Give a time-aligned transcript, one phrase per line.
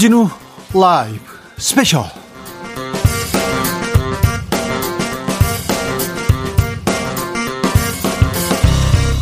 [0.00, 0.30] 주진우
[0.72, 1.20] 라이브
[1.58, 2.04] 스페셜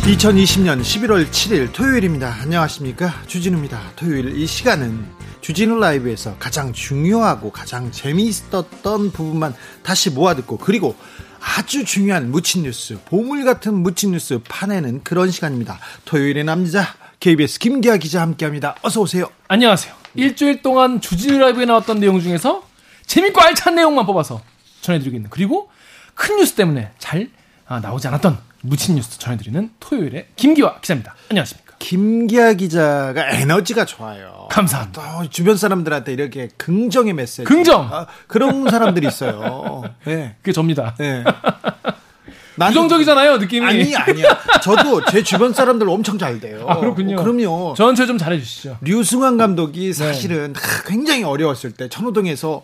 [0.03, 2.33] 2020년 11월 7일 토요일입니다.
[2.43, 3.13] 안녕하십니까.
[3.27, 3.91] 주진우입니다.
[3.97, 5.05] 토요일 이 시간은
[5.41, 9.53] 주진우 라이브에서 가장 중요하고 가장 재미있었던 부분만
[9.83, 10.95] 다시 모아듣고 그리고
[11.41, 15.77] 아주 중요한 묻힌 뉴스, 보물 같은 묻힌 뉴스 파내는 그런 시간입니다.
[16.05, 16.85] 토요일의 남자
[17.19, 18.77] KBS 김기아 기자 함께합니다.
[18.81, 19.29] 어서 오세요.
[19.49, 19.98] 안녕하세요.
[20.19, 22.63] 일주일 동안 주진우 라이브에 나왔던 내용 중에서
[23.05, 24.41] 재밌고 알찬 내용만 뽑아서
[24.81, 25.69] 전해드리고 있는 그리고
[26.13, 27.29] 큰 뉴스 때문에 잘
[27.67, 31.15] 아, 나오지 않았던 묻힌 뉴스 전해드리는 토요일의 김기화 기자입니다.
[31.29, 31.75] 안녕하십니까.
[31.79, 34.47] 김기아 기자가 에너지가 좋아요.
[34.51, 35.21] 감사합니다.
[35.21, 37.45] 또 주변 사람들한테 이렇게 긍정의 메시지.
[37.45, 37.87] 긍정!
[37.91, 39.83] 아, 그런 사람들이 있어요.
[40.05, 40.35] 네.
[40.41, 40.93] 그게 접니다.
[40.97, 41.23] 네.
[42.59, 43.65] 그 부정적이잖아요, 느낌이.
[43.65, 44.37] 아니 아니야.
[44.61, 46.65] 저도 제 주변 사람들 엄청 잘 돼요.
[46.67, 47.17] 아, 그렇군요.
[47.19, 47.73] 어, 그럼요.
[47.75, 48.77] 저한테 좀 잘해주시죠.
[48.81, 49.43] 류승환 네.
[49.43, 52.63] 감독이 사실은 하, 굉장히 어려웠을 때 천호동에서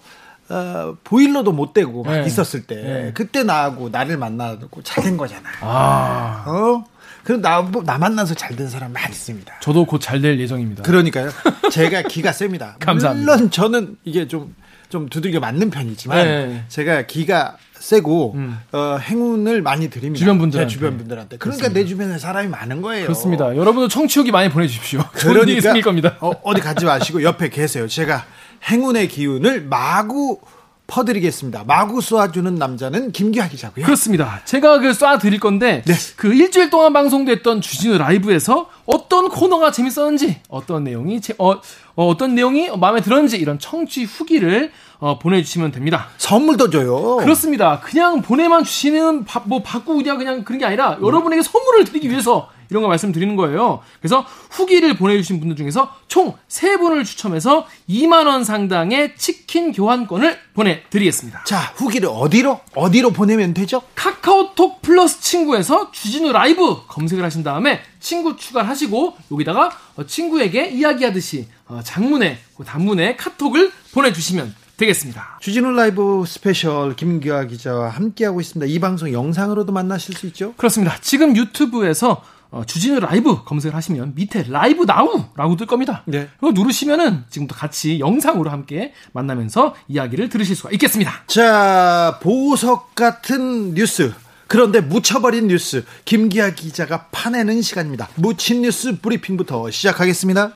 [0.50, 2.26] 어, 보일러도 못 대고 막 네.
[2.28, 3.12] 있었을 때 네.
[3.16, 5.44] 그때 나하고 나를 만나고 잘 된 거잖아.
[5.62, 6.84] 아, 어?
[7.24, 9.52] 그럼 나, 나 만나서 잘 된 사람 많이 있습니다.
[9.62, 10.84] 저도 곧 잘 될 예정입니다.
[10.84, 11.32] 그러니까요.
[11.72, 12.76] 제가 기가 셉니다.
[12.82, 13.34] 감사합니다.
[13.36, 14.54] 물론 저는 이게 좀,
[14.90, 16.64] 좀 두들겨 맞는 편이지만 네.
[16.68, 18.58] 제가 기가 세고 음.
[18.72, 20.18] 어, 행운을 많이 드립니다.
[20.18, 20.68] 주변 분들한테.
[20.68, 21.38] 제 주변 분들한테.
[21.38, 23.04] 그러니까 내 주변에 사람이 많은 거예요.
[23.06, 23.56] 그렇습니다.
[23.56, 25.02] 여러분도 청취후기 많이 보내주십시오.
[25.46, 26.18] 일이 생길 겁니다.
[26.20, 27.88] 어, 어디 가지 마시고 옆에 계세요.
[27.88, 28.26] 제가
[28.72, 30.40] 행운의 기운을 마구
[30.88, 31.64] 퍼드리겠습니다.
[31.66, 33.86] 마구 쏘아주는 남자는 김기하 기자고요.
[33.86, 34.42] 그렇습니다.
[34.46, 35.94] 제가 그 쏴드릴 건데 네.
[36.16, 41.60] 그 일주일 동안 방송됐던 주진우 라이브에서 어떤 코너가 재밌었는지 어떤 내용이 제, 어,
[41.96, 46.08] 어, 떤 내용이 마음에 들었는지 이런 청취 후기를 어, 보내주시면 됩니다.
[46.18, 47.18] 선물도 줘요.
[47.18, 47.80] 그렇습니다.
[47.80, 52.50] 그냥 보내만 주시는 바, 뭐 받고 그냥 그냥 그런 게 아니라 여러분에게 선물을 드리기 위해서
[52.70, 53.82] 이런 거 말씀드리는 거예요.
[54.00, 61.44] 그래서 후기를 보내주신 분들 중에서 총 세분을 추첨해서 2만 원 상당의 치킨 교환권을 보내드리겠습니다.
[61.46, 62.60] 자, 후기를 어디로?
[62.76, 63.82] 어디로 보내면 되죠?
[63.96, 71.48] 카카오톡 플러스 친구에서 주진우 라이브 검색을 하신 다음에 친구 추가를 하시고 여기다가 어, 친구에게 이야기하듯이
[71.68, 75.40] 어, 장문에 그 단문에 카톡을 보내주시면 되겠습니다.
[75.42, 78.72] 주진우 라이브 스페셜 김기화 기자와 함께하고 있습니다.
[78.72, 80.54] 이 방송 영상으로도 만나실 수 있죠?
[80.58, 80.98] 그렇습니다.
[81.02, 82.22] 지금 유튜브에서
[82.56, 86.04] 어, 주진우 라이브 검색을 하시면 밑에 Live Now라고 뜰 겁니다.
[86.06, 86.30] 네.
[86.40, 91.12] 그거 누르시면은 지금부터 같이 영상으로 함께 만나면서 이야기를 들으실 수가 있겠습니다.
[91.28, 94.14] 자, 보석 같은 뉴스.
[94.48, 95.84] 그런데 묻혀버린 뉴스.
[96.06, 98.08] 김기화 기자가 파내는 시간입니다.
[98.16, 100.54] 묻힌 뉴스 브리핑부터 시작하겠습니다.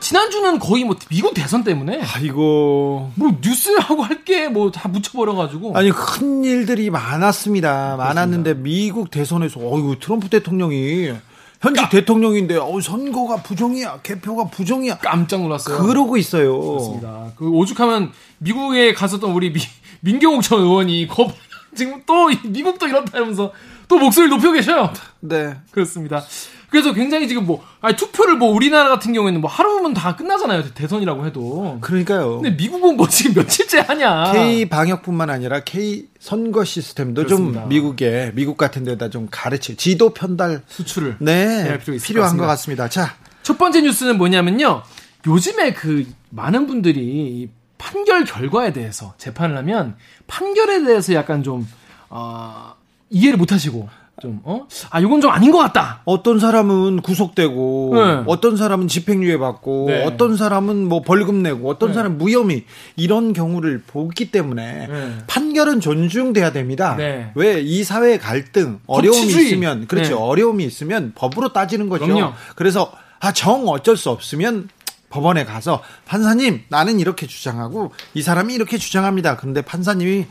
[0.00, 3.10] 지난주는 거의 뭐 미국 대선 때문에 아이고.
[3.16, 7.96] 뭐 뉴스하고 할 게 뭐 다 묻혀버려 가지고 아니, 큰 일들이 많았습니다.
[7.96, 11.12] 많았는데 미국 대선에서, 어이구, 트럼프 대통령이
[11.60, 14.00] 현직 대통령인데, 어 선거가 부정이야.
[14.02, 14.98] 개표가 부정이야.
[14.98, 15.78] 깜짝 놀랐어요.
[15.78, 16.60] 그러고 있어요.
[16.60, 17.32] 그렇습니다.
[17.36, 19.60] 그 오죽하면 미국에 갔었던 우리 미,
[20.00, 21.28] 민경욱 전 의원이 거,
[21.74, 23.52] 지금 또 이- 미국도 이렇다면서
[23.88, 24.92] 또 목소리를 높여 계셔요.
[25.20, 25.56] 네.
[25.70, 26.22] 그렇습니다.
[26.70, 30.74] 그래서 굉장히 지금 뭐 아니, 투표를 뭐 우리나라 같은 경우에는 뭐 하루면 다 끝나잖아요.
[30.74, 31.78] 대선이라고 해도.
[31.80, 32.40] 그러니까요.
[32.42, 34.32] 근데 미국은 뭐 지금 며칠째 하냐.
[34.32, 37.60] K 방역뿐만 아니라 K 선거 시스템도 그렇습니다.
[37.60, 42.84] 좀 미국에 미국 같은 데다 좀 가르칠 지도 편달 수출을 네 필요한 것것 같습니다.
[42.84, 42.88] 같습니다.
[42.88, 44.82] 자 첫 번째 뉴스는 뭐냐면요.
[45.26, 47.48] 요즘에 그 많은 분들이 이
[47.78, 49.96] 판결 결과에 대해서 재판을 하면
[50.26, 51.66] 판결에 대해서 약간 좀
[52.10, 52.74] 어,
[53.10, 53.88] 이해를 못 하시고
[54.20, 54.66] 좀 어?
[54.90, 56.00] 아, 이건 좀 아닌 것 같다.
[56.04, 58.22] 어떤 사람은 구속되고 네.
[58.26, 60.04] 어떤 사람은 집행유예 받고 네.
[60.04, 62.64] 어떤 사람은 뭐 벌금 내고 어떤 사람은 무혐의
[62.96, 65.12] 이런 경우를 보기 때문에 네.
[65.28, 66.96] 판결은 존중돼야 됩니다.
[66.96, 67.30] 네.
[67.36, 69.46] 왜이 사회의 갈등 어려움이 법치주의.
[69.46, 70.20] 있으면 그렇죠 네.
[70.20, 72.06] 어려움이 있으면 법으로 따지는 거죠.
[72.06, 72.32] 그럼요.
[72.56, 72.90] 그래서
[73.20, 74.68] 아 정 어쩔 수 없으면
[75.10, 79.36] 법원에 가서 판사님 나는 이렇게 주장하고 이 사람이 이렇게 주장합니다.
[79.36, 80.26] 그런데 판사님이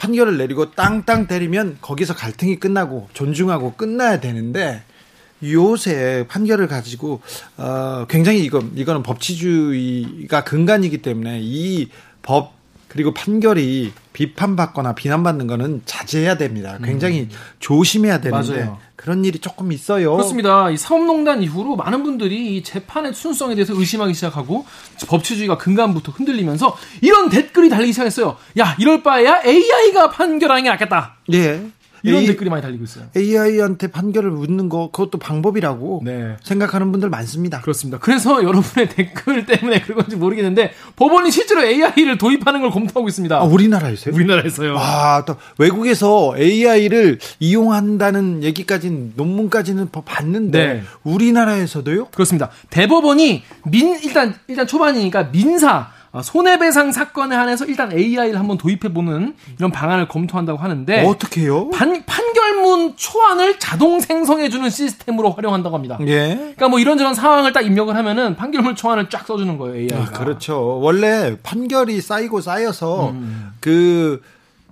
[0.00, 4.82] 판결을 내리고 땅땅 때리면 거기서 갈등이 끝나고 존중하고 끝나야 되는데
[5.44, 7.20] 요새 판결을 가지고
[7.56, 11.88] 어 굉장히 이거 이거는 법치주의가 근간이기 때문에 이
[12.22, 12.52] 법
[12.88, 16.76] 그리고 판결이 비판받거나 비난받는 거는 자제해야 됩니다.
[16.84, 17.28] 굉장히
[17.60, 18.58] 조심해야 되는데 음.
[18.58, 18.78] 맞아요.
[19.00, 20.12] 그런 일이 조금 있어요.
[20.12, 20.70] 그렇습니다.
[20.70, 24.66] 이 사법농단 이후로 많은 분들이 이 재판의 순수성에 대해서 의심하기 시작하고
[25.08, 28.36] 법치주의가 근간부터 흔들리면서 이런 댓글이 달리기 시작했어요.
[28.58, 31.16] 야, 이럴 바에야 AI가 판결하는 게 낫겠다.
[31.32, 31.62] 예.
[32.02, 33.04] 이런 A- 댓글이 많이 달리고 있어요.
[33.16, 36.36] AI한테 판결을 묻는 거 그것도 방법이라고 네.
[36.42, 37.60] 생각하는 분들 많습니다.
[37.60, 37.98] 그렇습니다.
[37.98, 43.36] 그래서 여러분의 댓글 때문에 그런 건지 모르겠는데 법원이 실제로 AI를 도입하는 걸 검토하고 있습니다.
[43.36, 44.14] 아, 우리나라에서요?
[44.14, 44.74] 우리나라에서요.
[44.74, 50.82] 와, 또 외국에서 AI를 이용한다는 얘기까지는 논문까지는 봐- 봤는데 네.
[51.04, 52.06] 우리나라에서도요?
[52.06, 52.50] 그렇습니다.
[52.70, 59.34] 대법원이 민 일단 일단 초반이니까 민사 아, 손해배상 사건에 한해서 일단 AI를 한번 도입해 보는
[59.58, 61.70] 이런 방안을 검토한다고 하는데 어떻게요?
[61.70, 65.96] 판, 판결문 초안을 자동 생성해 주는 시스템으로 활용한다고 합니다.
[66.02, 66.34] 예.
[66.36, 69.96] 그러니까 뭐 이런저런 상황을 딱 입력을 하면은 판결문 초안을 쫙 써주는 거예요 AI가.
[69.98, 70.80] 아, 그렇죠.
[70.80, 73.52] 원래 판결이 쌓이고 쌓여서 음.
[73.60, 74.20] 그,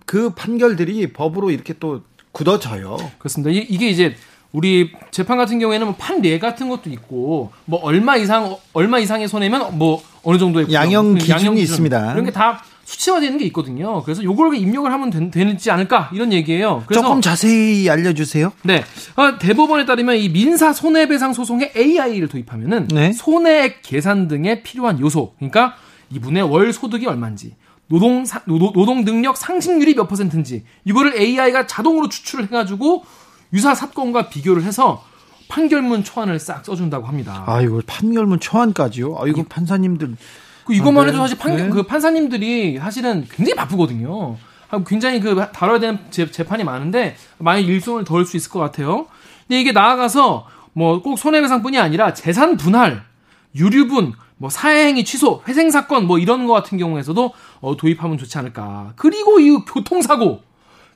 [0.06, 2.02] 그 판결들이 법으로 이렇게 또
[2.32, 2.96] 굳어져요.
[3.18, 3.50] 그렇습니다.
[3.50, 4.16] 이- 이게 이제
[4.52, 9.76] 우리 재판 같은 경우에는 뭐 판례 같은 것도 있고 뭐 얼마 이상 얼마 이상의 손해면
[9.78, 12.12] 뭐 어느 정도의 양형 그 기준이 기준, 있습니다.
[12.12, 14.02] 이런 게 다 수치화되는 게 있거든요.
[14.02, 16.84] 그래서 요걸 입력을 하면 된- 되지 않을까 이런 얘기예요.
[16.86, 18.50] 그래서 조금 자세히 알려주세요.
[18.62, 18.82] 네.
[19.16, 23.12] 어, 대법원에 따르면 이 민사 손해배상 소송에 AI를 도입하면은 네.
[23.12, 25.74] 손해액 계산 등에 필요한 요소, 그러니까
[26.10, 27.56] 이분의 월 소득이 얼마인지,
[27.88, 33.04] 노동, 노동 능력 상승률이 몇 퍼센트인지 이거를 AI가 자동으로 추출을 해가지고
[33.52, 35.04] 유사 사건과 비교를 해서
[35.48, 37.44] 판결문 초안을 싹 써준다고 합니다.
[37.46, 39.16] 아, 이거 판결문 초안까지요?
[39.18, 40.16] 아, 이거 판사님들.
[40.66, 41.12] 그 이것만 아, 네.
[41.12, 41.68] 해도 사실 판, 네.
[41.70, 44.36] 그 판사님들이 사실은 굉장히 바쁘거든요.
[44.70, 49.06] 아, 굉장히 그 다뤄야 되는 재, 재판이 많은데 많이 일손을 덜 수 있을 것 같아요.
[49.46, 53.02] 근데 이게 나아가서 뭐 꼭 손해배상뿐이 아니라 재산 분할,
[53.54, 58.92] 유류분, 뭐 사회행위 취소, 회생 사건 뭐 이런 거 같은 경우에서도 어, 도입하면 좋지 않을까.
[58.96, 60.42] 그리고 이 교통사고,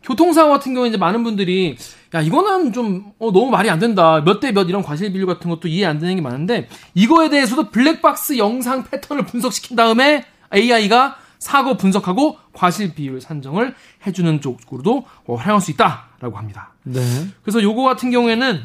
[0.03, 1.77] 교통사고 같은 경우에 이제 많은 분들이
[2.15, 5.49] 야 이거는 좀 어, 너무 말이 안 된다 몇 대 몇 이런 과실 비율 같은
[5.51, 11.77] 것도 이해 안 되는 게 많은데 이거에 대해서도 블랙박스 영상 패턴을 분석시킨 다음에 AI가 사고
[11.77, 13.75] 분석하고 과실 비율 산정을
[14.07, 16.73] 해주는 쪽으로도 어, 활용할 수 있다라고 합니다.
[16.85, 17.01] 네.
[17.43, 18.61] 그래서 요거 같은 경우에는 이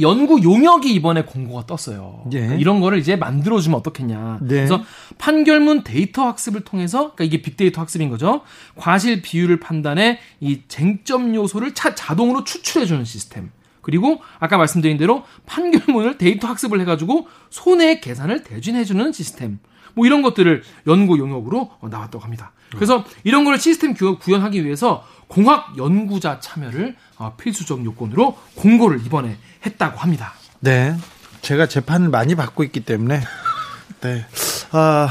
[0.00, 2.24] 연구 용역이 이번에 공고가 떴어요.
[2.32, 2.40] 예.
[2.40, 4.38] 그러니까 이런 거를 이제 만들어주면 어떻겠냐.
[4.42, 4.48] 네.
[4.48, 4.82] 그래서
[5.16, 8.42] 판결문 데이터 학습을 통해서, 그러니까 이게 빅데이터 학습인 거죠.
[8.76, 13.50] 과실 비율을 판단해 이 쟁점 요소를 차, 자동으로 추출해주는 시스템.
[13.80, 19.58] 그리고 아까 말씀드린 대로 판결문을 데이터 학습을 해가지고 손해액 계산을 대준해주는 시스템.
[19.98, 22.52] 뭐 이런 것들을 연구 용역으로 어, 나왔다고 합니다.
[22.70, 29.36] 그래서 이런 거를 시스템 구- 구현하기 위해서 공학 연구자 참여를 어, 필수적 요건으로 공고를 이번에
[29.66, 30.34] 했다고 합니다.
[30.60, 30.94] 네.
[31.42, 33.20] 제가 재판을 많이 받고 있기 때문에
[34.02, 34.24] 네.
[34.70, 35.08] 아,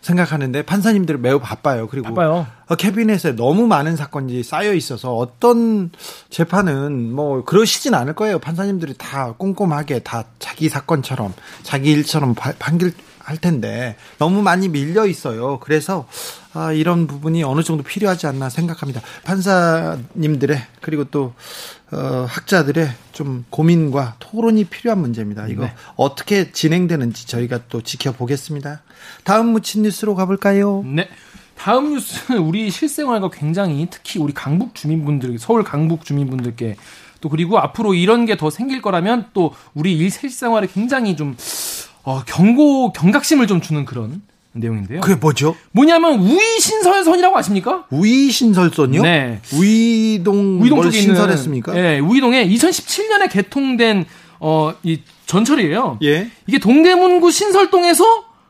[0.00, 1.86] 생각하는데 판사님들은 매우 바빠요.
[1.88, 2.46] 그리고 바빠요.
[2.68, 5.90] 어, 캐비넷에 너무 많은 사건이 쌓여 있어서 어떤
[6.30, 8.38] 재판은 뭐 그러시진 않을 거예요.
[8.40, 12.92] 판사님들이 다 꼼꼼하게 다 자기 사건처럼 자기 일처럼 파- 판결
[13.26, 15.58] 할 텐데 너무 많이 밀려 있어요.
[15.58, 16.06] 그래서
[16.52, 19.00] 아, 이런 부분이 어느 정도 필요하지 않나 생각합니다.
[19.24, 21.34] 판사님들의 그리고 또
[21.90, 25.48] 어, 학자들의 좀 고민과 토론이 필요한 문제입니다.
[25.48, 25.74] 이거 네.
[25.96, 28.82] 어떻게 진행되는지 저희가 또 지켜보겠습니다.
[29.24, 30.84] 다음 무친 뉴스로 가볼까요?
[30.86, 31.08] 네.
[31.58, 36.76] 다음 뉴스는 우리 실생활과 굉장히 특히 우리 강북 주민분들, 서울 강북 주민분들께
[37.20, 41.34] 또 그리고 앞으로 이런 게 더 생길 거라면 또 우리 일 실생활에 굉장히 좀
[42.06, 44.22] 어, 경고 경각심을 좀 주는 그런
[44.52, 45.00] 내용인데요.
[45.02, 45.54] 그게 뭐죠?
[45.72, 47.84] 뭐냐면 우이 신설선이라고 아십니까?
[47.90, 49.02] 우이 신설선이요?
[49.02, 49.40] 네.
[49.52, 51.76] 우이동 우이동 뭘 쪽에 있는 신설했습니까?
[51.76, 54.06] 예, 우이동에 2017년에 개통된
[54.38, 55.98] 어 이 전철이에요.
[56.04, 56.30] 예.
[56.46, 58.04] 이게 동대문구 신설동에서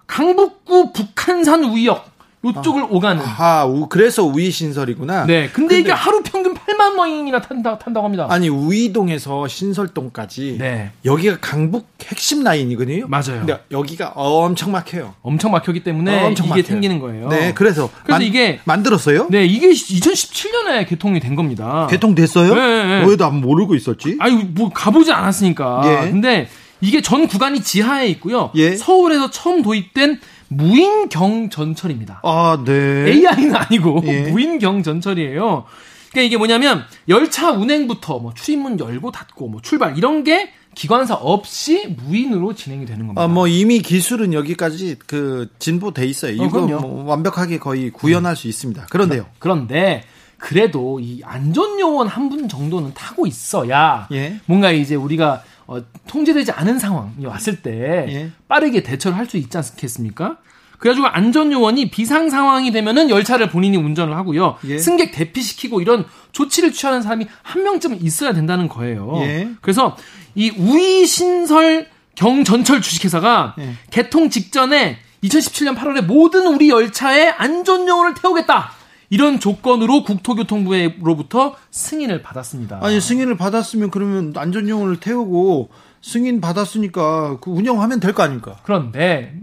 [0.06, 2.06] 강북구 북한산 우이역
[2.44, 3.22] 요쪽을 오가는.
[3.24, 5.26] 아, 우, 그래서 우이 신설이구나.
[5.26, 5.48] 네.
[5.52, 8.26] 근데, 이게 하루 평균 8만 명이나 탄다, 탄다고 합니다.
[8.30, 10.90] 아니 우이동에서 신설동까지 네.
[11.04, 13.06] 여기가 강북 핵심 라인이거든요.
[13.08, 13.38] 맞아요.
[13.38, 15.14] 근데 여기가 엄청 막혀요.
[15.22, 16.62] 엄청 막혔기 때문에 엄청 이게 막혀요.
[16.64, 17.28] 생기는 거예요.
[17.28, 19.26] 네, 그래서 그래서 이게- 만들었어요?
[19.30, 21.86] 네, 이게 2017년에 개통이 된 겁니다.
[21.90, 22.54] 개통됐어요?
[22.54, 23.04] 네, 네.
[23.06, 24.16] 왜나 모르고 있었지?
[24.20, 25.82] 아니 뭐 가보지 않았으니까.
[26.06, 26.10] 예.
[26.10, 26.48] 근데
[26.80, 28.50] 이게 전 구간이 지하에 있고요.
[28.54, 28.76] 예.
[28.76, 32.20] 서울에서 처음 도입된 무인경 전철입니다.
[32.22, 32.72] 아, 네.
[33.10, 34.22] AI는 아니고 예.
[34.30, 35.64] 무인경 전철이에요.
[36.10, 41.94] 그러니까 이게 뭐냐면 열차 운행부터 뭐 출입문 열고 닫고 뭐 출발 이런 게 기관사 없이
[41.96, 43.22] 무인으로 진행이 되는 겁니다.
[43.22, 46.32] 아, 뭐 이미 기술은 여기까지 그 진보돼 있어요.
[46.32, 46.80] 이거 그럼요.
[46.80, 48.86] 뭐 완벽하게 거의 구현할 수 있습니다.
[48.90, 49.26] 그런데요.
[49.38, 50.04] 그런데
[50.38, 54.38] 그래도 이 안전 요원 한 분 정도는 타고 있어야 예.
[54.46, 58.30] 뭔가 이제 우리가 어, 통제되지 않은 상황이 왔을 때 예.
[58.48, 60.38] 빠르게 대처를 할 수 있지 않겠습니까?
[60.78, 64.56] 그래가지고 안전요원이 비상 상황이 되면은 열차를 본인이 운전을 하고요.
[64.66, 64.78] 예.
[64.78, 69.12] 승객 대피시키고 이런 조치를 취하는 사람이 한 명쯤은 있어야 된다는 거예요.
[69.22, 69.48] 예.
[69.62, 69.96] 그래서
[70.34, 73.72] 이 우이신설 경전철 주식회사가 예.
[73.90, 78.70] 개통 직전에 2017년 8월에 모든 우리 열차에 안전요원을 태우겠다.
[79.10, 82.80] 이런 조건으로 국토교통부로부터 승인을 받았습니다.
[82.82, 85.70] 아니 승인을 받았으면 그러면 안전요원을 태우고
[86.02, 88.56] 승인 받았으니까 그 운영하면 될 거 아닙니까?
[88.64, 89.34] 그런데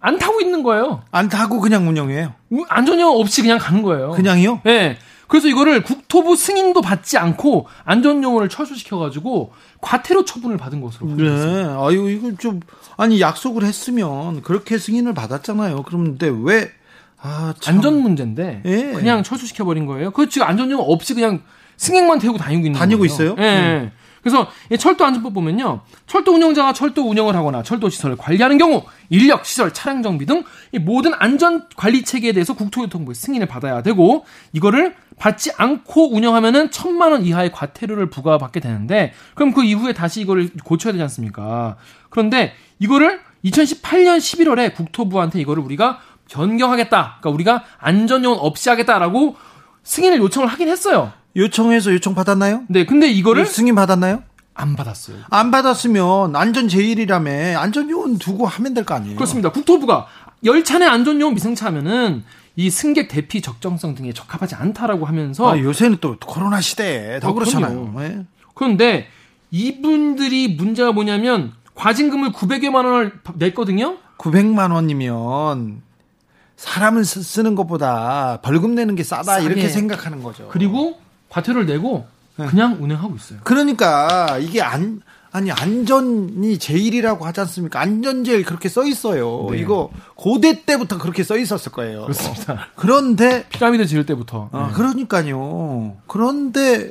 [0.00, 1.02] 안 타고 있는 거예요.
[1.10, 2.32] 안 타고 그냥 운영해요.
[2.68, 4.10] 안전요원 없이 그냥 가는 거예요.
[4.12, 4.60] 그냥요?
[4.64, 4.96] 네.
[5.28, 11.14] 그래서 이거를 국토부 승인도 받지 않고 안전요원을 철수시켜가지고 과태료 처분을 받은 것으로.
[11.16, 11.64] 네.
[11.78, 12.60] 아유 이거 좀
[12.96, 15.82] 아니 약속을 했으면 그렇게 승인을 받았잖아요.
[15.86, 16.72] 그런데 왜
[17.22, 17.76] 아, 참.
[17.76, 18.92] 안전 문제인데 예.
[18.92, 20.10] 그냥 철수시켜 버린 거예요.
[20.10, 21.42] 그 지금 안전요원 없이 그냥
[21.76, 23.06] 승객만 태우고 다니고 있는 다니고 거예요.
[23.06, 23.36] 있어요?
[23.38, 23.92] 예.
[24.22, 25.80] 그래서 이 철도 안전법 보면요.
[26.06, 30.44] 철도 운영자가 철도 운영을 하거나 철도 시설을 관리하는 경우 인력, 시설, 차량 정비 등이
[30.82, 37.24] 모든 안전 관리 체계에 대해서 국토교통부의 승인을 받아야 되고 이거를 받지 않고 운영하면은 천만 원
[37.24, 41.76] 이하의 과태료를 부과받게 되는데 그럼 그 이후에 다시 이거를 고쳐야 되지 않습니까?
[42.10, 45.98] 그런데 이거를 2018년 11월에 국토부한테 이거를 우리가
[46.30, 47.18] 변경하겠다.
[47.20, 49.36] 그러니까 우리가 안전요원 없이 하겠다라고
[49.82, 51.12] 승인을 요청을 하긴 했어요.
[51.36, 52.62] 요청해서 요청 받았나요?
[52.68, 54.22] 네, 근데 이거를 승인 받았나요?
[54.54, 55.16] 안 받았어요.
[55.30, 59.16] 안 받았으면 안전 제일이라며 안전요원 두고 하면 될 거 아니에요?
[59.16, 59.50] 그렇습니다.
[59.50, 60.06] 국토부가
[60.44, 62.24] 열차 내 안전요원 미승차하면은
[62.56, 67.32] 이 승객 대피 적정성 등에 적합하지 않다라고 하면서 아, 요새는 또 코로나 시대에 더 어,
[67.34, 67.94] 그렇잖아요.
[68.00, 68.24] 예.
[68.54, 69.06] 그런데
[69.50, 73.96] 이분들이 문제가 뭐냐면 과징금을 900여만 원을 냈거든요.
[74.18, 75.80] 900만 원이면
[76.64, 79.46] 사람을 쓰- 쓰는 것보다 벌금 내는 게 싸다 싸게.
[79.46, 80.48] 이렇게 생각하는 거죠.
[80.52, 80.98] 그리고
[81.30, 83.38] 과태료를 내고 그냥 운행하고 있어요.
[83.44, 85.00] 그러니까 이게 안
[85.32, 87.80] 아니 안전이 제일이라고 하지 않습니까?
[87.80, 89.46] 안전 제일 그렇게 써 있어요.
[89.52, 89.58] 네.
[89.58, 92.02] 이거 고대 때부터 그렇게 써 있었을 거예요.
[92.02, 92.66] 그렇습니다.
[92.76, 94.48] 그런데 피라미드 지을 때부터.
[94.52, 94.74] 아, 네.
[94.74, 95.96] 그러니까요.
[96.08, 96.90] 그런데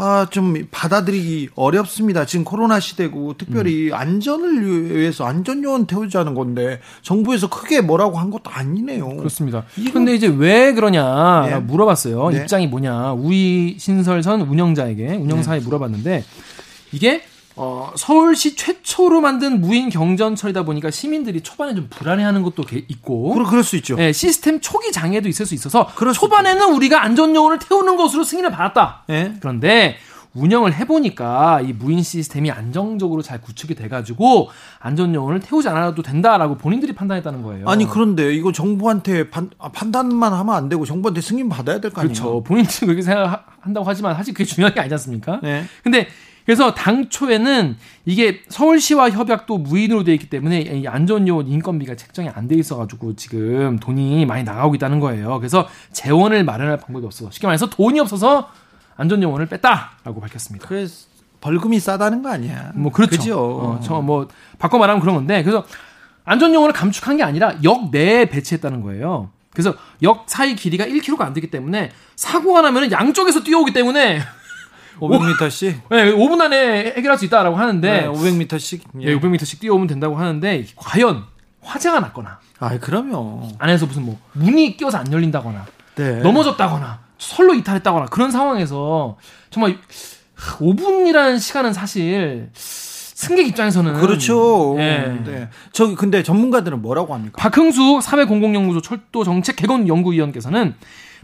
[0.00, 2.24] 아, 좀 받아들이기 어렵습니다.
[2.24, 3.94] 지금 코로나 시대고 특별히 음.
[3.94, 9.16] 안전을 위해서 안전요원 태우자는 건데 정부에서 크게 뭐라고 한 것도 아니네요.
[9.16, 9.64] 그렇습니다.
[9.92, 11.58] 근데 이제 왜 그러냐 네.
[11.58, 12.30] 물어봤어요.
[12.30, 12.38] 네.
[12.38, 13.14] 입장이 뭐냐.
[13.14, 16.24] 우이 신설선 운영자에게 운영사에 물어봤는데
[16.92, 17.22] 이게
[17.58, 23.46] 어, 서울시 최초로 만든 무인 경전철이다 보니까 시민들이 초반에 좀 불안해하는 것도 게- 있고 그럴,
[23.46, 23.96] 그럴 수 있죠.
[23.96, 29.04] 네, 시스템 초기 장애도 있을 수 있어서 초반에는 우리가 안전요원을 태우는 것으로 승인을 받았다.
[29.10, 29.34] 예.
[29.40, 29.96] 그런데
[30.34, 37.42] 운영을 해보니까 이 무인 시스템이 안정적으로 잘 구축이 돼가지고 안전요원을 태우지 않아도 된다라고 본인들이 판단했다는
[37.42, 37.66] 거예요.
[37.68, 42.02] 아니 그런데 이거 정부한테 판, 아, 판단만 하면 안 되고 정부한테 승인 받아야 될 거
[42.02, 42.12] 아니에요?
[42.14, 42.42] 그렇죠.
[42.44, 45.40] 본인들이 그렇게 생각한다고 하지만 사실 그게 중요한 게 아니지 않습니까?
[45.42, 45.64] 네.
[45.82, 46.06] 근데
[46.48, 47.76] 그래서 당초에는
[48.06, 53.78] 이게 서울시와 협약도 무인으로 되어 있기 때문에 이 안전요원 인건비가 책정이 안 돼 있어가지고 지금
[53.78, 55.40] 돈이 많이 나가고 있다는 거예요.
[55.40, 58.48] 그래서 재원을 마련할 방법이 없어서 쉽게 말해서 돈이 없어서
[58.96, 60.66] 안전요원을 뺐다라고 밝혔습니다.
[60.66, 61.08] 그래서
[61.42, 62.72] 벌금이 싸다는 거 아니야?
[62.74, 63.18] 뭐 그렇죠.
[63.18, 63.38] 그죠?
[63.38, 64.28] 어, 저뭐
[64.58, 65.66] 바꿔 말하면 그런 건데 그래서
[66.24, 69.28] 안전요원을 감축한 게 아니라 역 내에 배치했다는 거예요.
[69.52, 74.22] 그래서 역 사이 길이가 1km가 안 되기 때문에 사고가 나면 양쪽에서 뛰어오기 때문에
[75.00, 75.80] 500m씩?
[75.90, 78.80] 네, 5분 안에 해결할 수 있다라고 하는데 네, 500m씩.
[79.00, 81.24] 예, 500m씩 뛰어오면 된다고 하는데 과연
[81.62, 83.48] 화재가 났거나 아, 그럼요.
[83.58, 86.20] 안에서 무슨 뭐 문이 끼어서 안 열린다거나 네.
[86.20, 89.16] 넘어졌다거나 설로 이탈했다거나 그런 상황에서
[89.50, 89.78] 정말
[90.36, 94.76] 5분이라는 시간은 사실 승객 입장에서는 그렇죠.
[94.78, 95.18] 예.
[95.24, 95.48] 네.
[95.72, 97.34] 저기 근데 전문가들은 뭐라고 합니까?
[97.36, 100.74] 박흥수 사회공공연구소 철도 정책 개건 연구위원께서는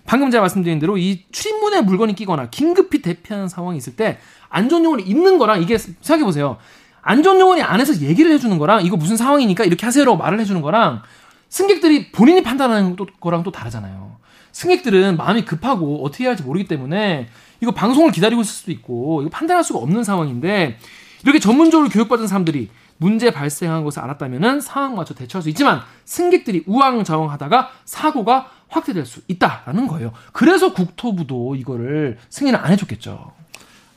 [0.07, 4.19] 방금 제가 말씀드린 대로 이 출입문에 물건이 끼거나 긴급히 대피하는 상황이 있을 때
[4.51, 6.59] 안전요원이 있는 거랑 이게 생각해 보세요.
[7.03, 11.03] 안전요원이 안에서 얘기를 해주는 거랑 이거 무슨 상황이니까 이렇게 하세요라고 말을 해주는 거랑
[11.49, 14.17] 승객들이 본인이 판단하는 또- 거랑 또 다르잖아요.
[14.53, 17.29] 승객들은 마음이 급하고 어떻게 해야 할지 모르기 때문에
[17.61, 20.79] 이거 방송을 기다리고 있을 수도 있고 이거 판단할 수가 없는 상황인데
[21.25, 22.69] 이렇게 전문적으로 교육받은 사람들이
[22.99, 29.87] 문제 발생한 것을 알았다면은 상황 맞춰 대처할 수 있지만 승객들이 우왕좌왕하다가 사고가 확대될 수 있다라는
[29.87, 30.13] 거예요.
[30.33, 33.33] 그래서 국토부도 이거를 승인을 안 해줬겠죠.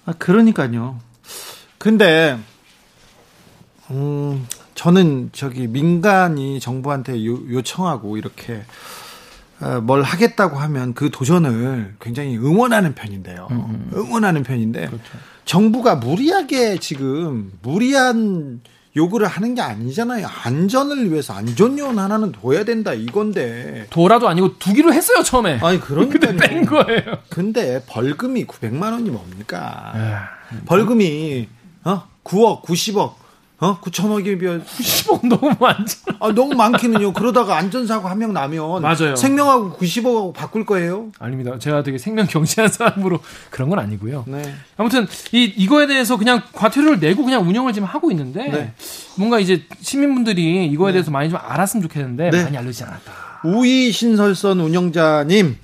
[0.06, 1.00] 아, 그러니까요.
[1.78, 2.38] 근데
[3.90, 8.64] 음, 저는 저기 민간이 정부한테 요, 요청하고 이렇게
[9.60, 13.48] 어, 뭘 하겠다고 하면 그 도전을 굉장히 응원하는 편인데요.
[13.96, 14.90] 응원하는 편인데
[15.46, 18.62] 정부가 무리하게 지금 무리한
[18.98, 20.28] 요구를 하는 게 아니잖아요.
[20.44, 23.88] 안전을 위해서 안전요원 하나는 둬야 된다 이건데.
[23.90, 25.60] 도라도 아니고 두기로 했어요 처음에.
[25.62, 27.18] 아니 근데 그러니까 뺀 거예요.
[27.30, 29.94] 근데 벌금이 900만 원이 뭡니까?
[29.96, 30.58] 예.
[30.66, 31.48] 벌금이
[31.86, 33.14] 어 9억, 90억,
[33.60, 36.18] 어 9천억이면 10억 너무 많잖아.
[36.20, 37.14] 아, 너무 많기는요.
[37.14, 39.16] 그러다가 안전사고 한 명 나면 맞아요.
[39.16, 41.12] 생명하고 90억하고 바꿀 거예요.
[41.18, 41.58] 아닙니다.
[41.58, 44.26] 제가 되게 생명 경시한 사람으로 그런 건 아니고요.
[44.28, 44.54] 네.
[44.78, 48.74] 아무튼 이 이거에 대해서 그냥 과태료를 내고 그냥 운영을 지금 하고 있는데 네.
[49.18, 52.44] 뭔가 이제 시민분들이 이거에 대해서 많이 좀 알았으면 좋겠는데 네.
[52.44, 53.42] 많이 알려지지 않았다.
[53.44, 55.58] 우이 신설선 운영자님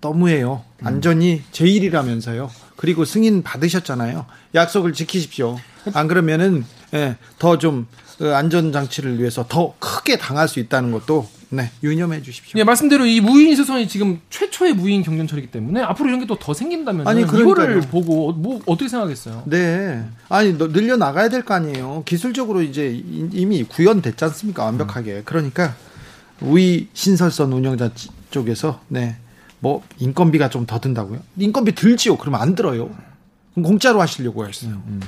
[0.00, 0.64] 너무해요.
[0.82, 2.50] 안전이 제일이라면서요.
[2.80, 4.24] 그리고 승인 받으셨잖아요.
[4.54, 5.58] 약속을 지키십시오.
[5.92, 11.70] 안 그러면은 예, 더좀 그 안전 장치를 위해서 더 크게 당할 수 있다는 것도 네,
[11.82, 12.58] 유념해 주십시오.
[12.58, 16.54] 예, 말씀대로 이 무인 수선이 지금 최초의 무인 경전철이기 때문에 앞으로 이런 게 또 더
[16.54, 19.42] 생긴다면 아니, 이거를 보고 뭐 어떻게 생각하겠어요?
[19.44, 20.02] 네.
[20.30, 22.04] 아니 늘려 나가야 될 거 아니에요.
[22.06, 24.64] 기술적으로 이제 이미 구현됐지 않습니까?
[24.64, 25.16] 완벽하게.
[25.16, 25.22] 음.
[25.26, 25.74] 그러니까
[26.40, 27.90] 우리 신설선 운영자
[28.30, 29.16] 쪽에서 네.
[29.60, 31.20] 뭐 인건비가 좀 더 든다고요?
[31.36, 32.16] 인건비 들지요.
[32.16, 32.90] 그러면 안 들어요.
[33.54, 34.82] 그럼 공짜로 하시려고 했어요.
[34.86, 35.00] 음.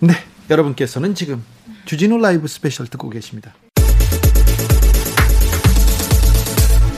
[0.00, 0.14] 네.
[0.50, 1.42] 여러분께서는 지금
[1.84, 3.54] 주진우 라이브 스페셜 듣고 계십니다.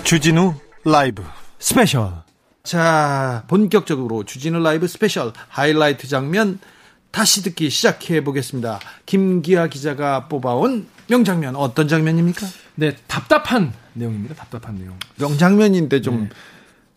[0.04, 1.22] 주진우 라이브
[1.58, 2.12] 스페셜.
[2.62, 6.58] 자, 본격적으로 주진우 라이브 스페셜 하이라이트 장면
[7.10, 8.80] 다시 듣기 시작해 보겠습니다.
[9.06, 12.46] 김기아 기자가 뽑아온 명장면 어떤 장면입니까?
[12.76, 14.34] 네, 답답한 내용입니다.
[14.34, 14.94] 답답한 내용.
[15.18, 16.28] 명장면인데 좀 네.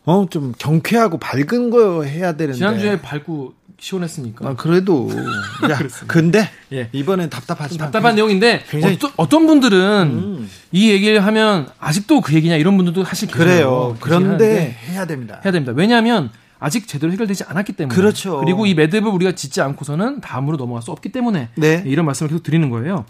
[0.05, 2.57] 어, 좀 경쾌하고 밝은 거 해야 되는데.
[2.57, 4.49] 지난주에 밝고 시원했으니까.
[4.49, 5.09] 아, 그래도.
[5.69, 6.89] 야, 근데 예.
[6.93, 10.49] 이번엔 답답하지 답답한 내용인데 굉장히 어떤, 어떤 분들은 음.
[10.71, 13.95] 이 얘기를 하면 아직도 그 얘기냐 이런 분들도 사실 그래요.
[13.99, 15.41] 그런데 해야 됩니다.
[15.43, 15.73] 해야 됩니다.
[15.75, 17.95] 왜냐하면 아직 제대로 해결되지 않았기 때문에.
[17.95, 18.39] 그렇죠.
[18.39, 21.83] 그리고 이 매듭을 우리가 짓지 않고서는 다음으로 넘어갈 수 없기 때문에 네.
[21.85, 23.05] 이런 말씀을 계속 드리는 거예요.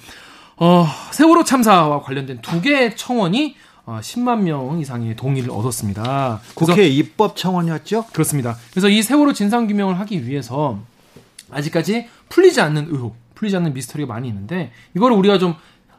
[0.59, 6.41] 어, 세월호 참사와 관련된 두 개의 청원이 어, 10만 명 이상의 동의를 얻었습니다.
[6.55, 8.05] 국회 입법 청원이었죠?
[8.11, 8.57] 그렇습니다.
[8.71, 10.79] 그래서 이 세월호 진상 규명을 하기 위해서
[11.51, 15.55] 아직까지 풀리지 않는 의혹, 풀리지 않는 미스터리가 많이 있는데 이거를 우리가 좀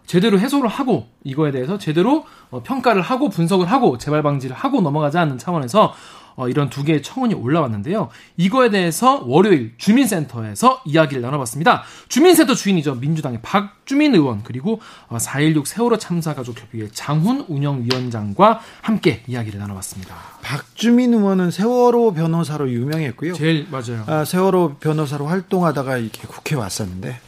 [0.07, 5.21] 제대로 해소를 하고 이거에 대해서 제대로 어, 평가를 하고 분석을 하고 재발 방지를 하고 넘어가자
[5.21, 5.95] 하는 차원에서
[6.39, 8.11] 어, 이런 두 개의 청원이 올라왔는데요.
[8.37, 11.83] 이거에 대해서 월요일 주민센터에서 이야기를 나눠봤습니다.
[12.09, 12.95] 주민센터 주인이죠.
[12.95, 14.81] 민주당의 박주민 의원 그리고
[15.11, 20.15] 4.16 어, 세월호 참사가족협의회 장훈 운영위원장과 함께 이야기를 나눠봤습니다.
[20.43, 23.35] 박주민 의원은 세월호 변호사로 유명했고요.
[23.35, 24.05] 제일 맞아요.
[24.07, 27.19] 아, 세월호 변호사로 활동하다가 이렇게 국회에 왔었는데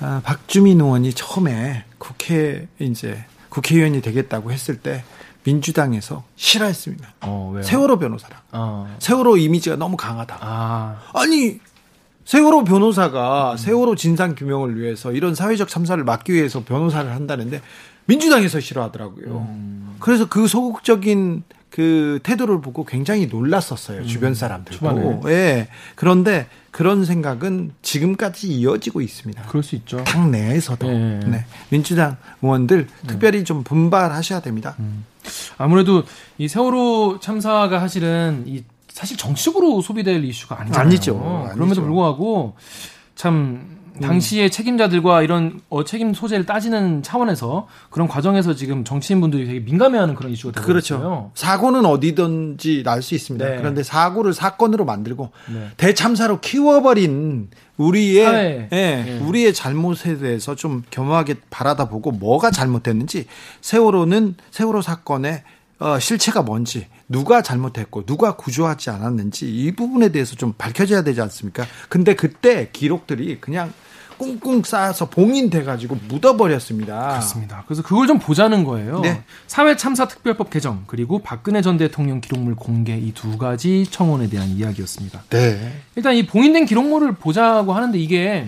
[0.00, 5.02] 아, 박주민 의원이 처음에 국회 이제 국회의원이 되겠다고 했을 때
[5.44, 7.14] 민주당에서 싫어했습니다.
[7.22, 8.38] 어, 세월호 변호사랑.
[8.52, 8.96] 어.
[8.98, 10.38] 세월호 이미지가 너무 강하다.
[10.40, 11.00] 아.
[11.14, 11.60] 아니
[12.24, 13.56] 세월호 변호사가 음.
[13.56, 17.60] 세월호 진상 규명을 위해서 이런 사회적 참사를 막기 위해서 변호사를 한다는데
[18.06, 19.46] 민주당에서 싫어하더라고요.
[19.48, 19.96] 음.
[20.00, 24.02] 그래서 그 소극적인 그 태도를 보고 굉장히 놀랐었어요.
[24.02, 24.06] 음.
[24.06, 25.22] 주변 사람들도.
[25.26, 25.68] 예.
[25.96, 29.42] 그런데 그런 생각은 지금까지 이어지고 있습니다.
[29.42, 30.02] 그럴 수 있죠.
[30.04, 30.86] 당 내에서도.
[30.86, 31.20] 네.
[31.26, 31.46] 네.
[31.70, 33.06] 민주당 의원들 네.
[33.08, 34.76] 특별히 좀 분발하셔야 됩니다.
[34.78, 35.04] 음.
[35.58, 36.02] 아무래도
[36.38, 40.86] 이 세월호 참사가 사실은 이 사실 정치적으로 소비될 이슈가 아니잖아요.
[40.86, 41.50] 아니죠.
[41.52, 42.54] 그럼에도 불구하고
[43.16, 44.50] 참 당시의 음.
[44.50, 50.52] 책임자들과 이런 어, 책임 소재를 따지는 차원에서 그런 과정에서 지금 정치인분들이 되게 민감해하는 그런 이슈가
[50.52, 50.96] 되고 그렇죠.
[50.96, 51.30] 있어요.
[51.34, 53.46] 사고는 어디든지 날 수 있습니다.
[53.48, 53.56] 네.
[53.56, 55.68] 그런데 사고를 사건으로 만들고 네.
[55.76, 59.18] 대참사로 키워버린 우리의 예, 네.
[59.20, 63.26] 우리의 잘못에 대해서 좀 겸허하게 바라다 보고 뭐가 잘못됐는지
[63.60, 65.42] 세월호는 세월호 사건의
[65.80, 71.66] 어, 실체가 뭔지 누가 잘못했고 누가 구조하지 않았는지 이 부분에 대해서 좀 밝혀져야 되지 않습니까?
[71.88, 73.72] 근데 그때 기록들이 그냥
[74.18, 77.08] 꽁꽁 쌓아서 봉인돼가지고 묻어버렸습니다.
[77.08, 77.64] 그렇습니다.
[77.66, 79.00] 그래서 그걸 좀 보자는 거예요.
[79.00, 79.24] 네.
[79.46, 84.48] 사회 참사 특별법 개정 그리고 박근혜 전 대통령 기록물 공개 이 두 가지 청원에 대한
[84.48, 85.22] 이야기였습니다.
[85.30, 85.72] 네.
[85.96, 88.46] 일단 이 봉인된 기록물을 보자고 하는데 이게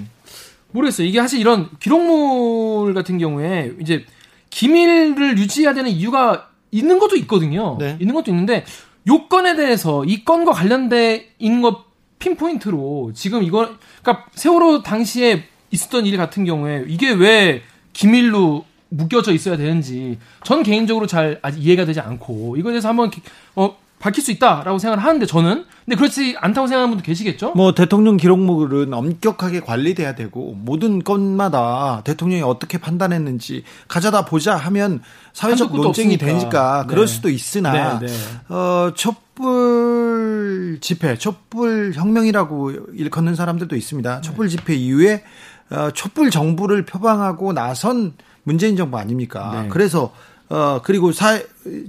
[0.72, 1.07] 모르겠어요.
[1.07, 4.05] 이게 사실 이런 기록물 같은 경우에 이제
[4.50, 7.76] 기밀을 유지해야 되는 이유가 있는 것도 있거든요.
[7.79, 7.96] 네.
[8.00, 8.64] 있는 것도 있는데
[9.07, 11.87] 요건에 대해서 이 건과 관련된 것
[12.18, 13.70] 핀포인트로 지금 이거
[14.02, 21.07] 그러니까 세월호 당시에 있었던 일 같은 경우에 이게 왜 기밀로 묶여져 있어야 되는지 전 개인적으로
[21.07, 23.11] 잘 아직 이해가 되지 않고 이거에 대해서 한번
[23.55, 27.52] 어 밝힐 수 있다라고 생각을 하는데 저는 근데 그렇지 않다고 생각하는 분도 계시겠죠?
[27.55, 35.00] 뭐 대통령 기록물은 엄격하게 관리돼야 되고 모든 건마다 대통령이 어떻게 판단했는지 가져다 보자 하면
[35.33, 36.26] 사회적 논쟁이 없으니까.
[36.26, 36.87] 되니까 네.
[36.88, 38.55] 그럴 수도 있으나 네, 네.
[38.55, 44.20] 어 촛불 집회, 촛불 혁명이라고 일컫는 사람들도 있습니다.
[44.20, 45.24] 촛불 집회 이후에
[45.70, 49.62] 어, 촛불 정부를 표방하고 나선 문재인 정부 아닙니까?
[49.62, 49.68] 네.
[49.68, 50.12] 그래서
[50.48, 51.40] 어, 그리고 사,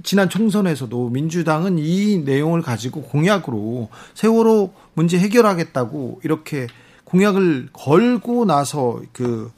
[0.02, 6.66] 지난 총선에서도 민주당은 이 내용을 가지고 공약으로 세월호 문제 해결하겠다고 이렇게
[7.04, 9.50] 공약을 걸고 나서 그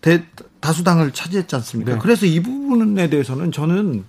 [0.00, 0.24] 대,
[0.60, 1.92] 다수당을 차지했지 않습니까?
[1.94, 1.98] 네.
[2.00, 4.04] 그래서 이 부분에 대해서는 저는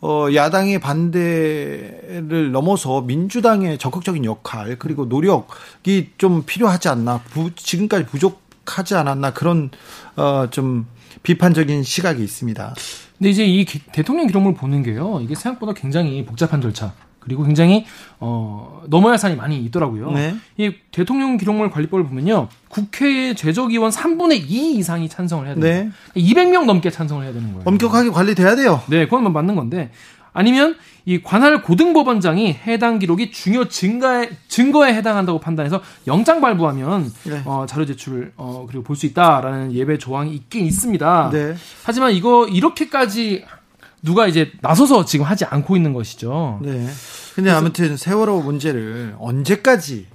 [0.00, 8.43] 어, 야당의 반대를 넘어서 민주당의 적극적인 역할 그리고 노력이 좀 필요하지 않나 부, 지금까지 부족
[8.66, 9.70] 하지 않았나 그런
[10.16, 10.86] 어, 좀
[11.22, 12.74] 비판적인 시각이 있습니다.
[13.18, 15.20] 근데 이제 이 기, 대통령 기록물 보는 게요.
[15.22, 16.92] 이게 생각보다 굉장히 복잡한 절차.
[17.24, 17.86] 그리고 굉장히
[18.20, 20.10] 어 넘어야 할 산이 많이 있더라고요.
[20.12, 20.36] 네.
[20.58, 22.48] 이 대통령 기록물 관리법을 보면요.
[22.68, 25.64] 국회의 제적 의원 3분의 2 이상이 찬성을 해야 돼요.
[25.64, 25.90] 네.
[26.20, 27.62] 200명 넘게 찬성을 해야 되는 거예요.
[27.64, 28.82] 엄격하게 관리돼야 돼요.
[28.88, 29.90] 네, 그건 뭐 맞는 건데
[30.34, 37.42] 아니면 이 관할 고등법원장이 해당 기록이 중요 증거에 증거에 해당한다고 판단해서 영장 발부하면 네.
[37.44, 41.30] 어, 자료 제출 어, 그리고 볼 수 있다라는 예외 조항이 있긴 있습니다.
[41.32, 41.54] 네.
[41.84, 43.44] 하지만 이거 이렇게까지
[44.02, 46.60] 누가 이제 나서서 지금 하지 않고 있는 것이죠.
[46.62, 46.86] 네.
[47.34, 50.06] 근데 아무튼 세월호 문제를 언제까지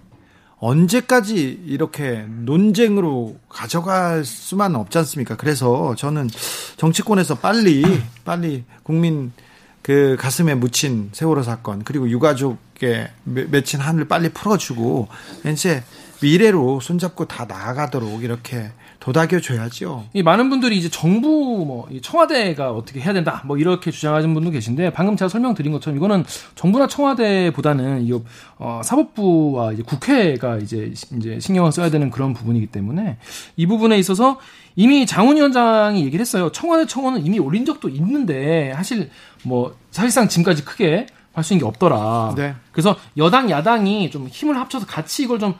[0.58, 5.36] 언제까지 이렇게 논쟁으로 가져갈 수만 없지 않습니까?
[5.38, 6.30] 그래서 저는
[6.78, 7.84] 정치권에서 빨리
[8.26, 9.32] 빨리 국민
[9.82, 15.08] 그 가슴에 묻힌 세월호 사건 그리고 유가족의 매- 맺힌 한을 빨리 풀어주고
[15.48, 15.84] 이제
[16.22, 20.06] 미래로 손잡고 다 나아가도록 이렇게 도닥여 줘야죠.
[20.14, 24.92] 이 많은 분들이 이제 정부 뭐이 청와대가 어떻게 해야 된다 뭐 이렇게 주장하시는 분도 계신데
[24.92, 28.12] 방금 제가 설명드린 것처럼 이거는 정부나 청와대보다는 이
[28.58, 33.18] 어, 사법부와 이제 국회가 이제 시- 이제 신경을 써야 되는 그런 부분이기 때문에
[33.56, 34.38] 이 부분에 있어서
[34.76, 36.52] 이미 장훈 위원장이 얘기를 했어요.
[36.52, 39.10] 청와대 청원은 이미 올린 적도 있는데 사실
[39.44, 42.34] 뭐 사실상 지금까지 크게 할 수 있는 게 없더라.
[42.36, 42.54] 네.
[42.74, 45.54] 그래서 여당 야당이 좀 힘을 합쳐서 같이 이걸 좀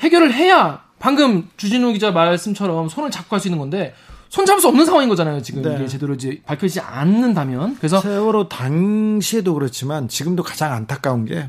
[0.00, 3.94] 해결을 해야 방금 주진우 기자 말씀처럼 손을 잡고 할 수 있는 건데
[4.28, 5.40] 손 잡을 수 없는 상황인 거잖아요.
[5.42, 5.74] 지금 네.
[5.76, 11.48] 이게 제대로 이제 밝혀지지 않는다면 그래서 세월호 당시에도 그렇지만 지금도 가장 안타까운 게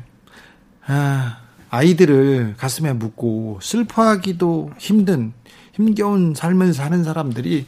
[0.86, 5.32] 아, 아이들을 가슴에 묻고 슬퍼하기도 힘든
[5.74, 7.66] 힘겨운 삶을 사는 사람들이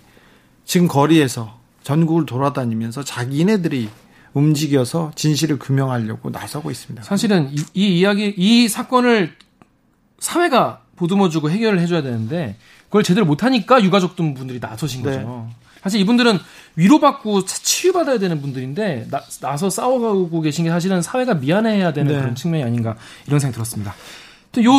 [0.65, 3.89] 지금 거리에서 전국을 돌아다니면서 자기네들이
[4.35, 7.03] 움직여서 진실을 규명하려고 나서고 있습니다.
[7.03, 9.35] 사실은 이, 이 이야기 이 사건을
[10.19, 15.11] 사회가 보듬어주고 해결을 해줘야 되는데 그걸 제대로 못하니까 유가족 등 분들이 나서신 네.
[15.11, 15.49] 거죠.
[15.83, 16.39] 사실 이분들은
[16.77, 22.21] 위로받고 치유받아야 되는 분들인데 나, 나서 싸워가고 계신 게 사실은 사회가 미안해야 되는 네.
[22.21, 23.95] 그런 측면이 아닌가 이런 생각이 들었습니다.
[24.53, 24.71] 또 요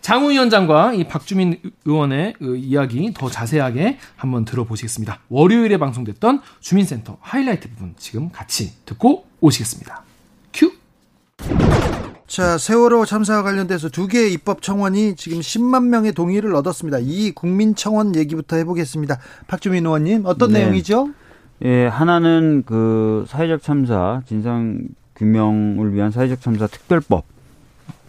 [0.00, 5.20] 장우 위원장과 이 박주민 의원의 그 이야기 더 자세하게 한번 들어보시겠습니다.
[5.28, 10.04] 월요일에 방송됐던 주민센터 하이라이트 부분 지금 같이 듣고 오시겠습니다.
[10.54, 10.72] 큐.
[12.28, 16.98] 자, 세월호 참사와 관련돼서 두 개의 입법 청원이 지금 10만 명의 동의를 얻었습니다.
[17.00, 19.18] 이 국민 청원 얘기부터 해보겠습니다.
[19.46, 20.60] 박주민 의원님, 어떤 네.
[20.60, 21.08] 내용이죠?
[21.64, 24.78] 예, 하나는 그 사회적 참사 진상
[25.16, 27.24] 규명을 위한 사회적 참사 특별법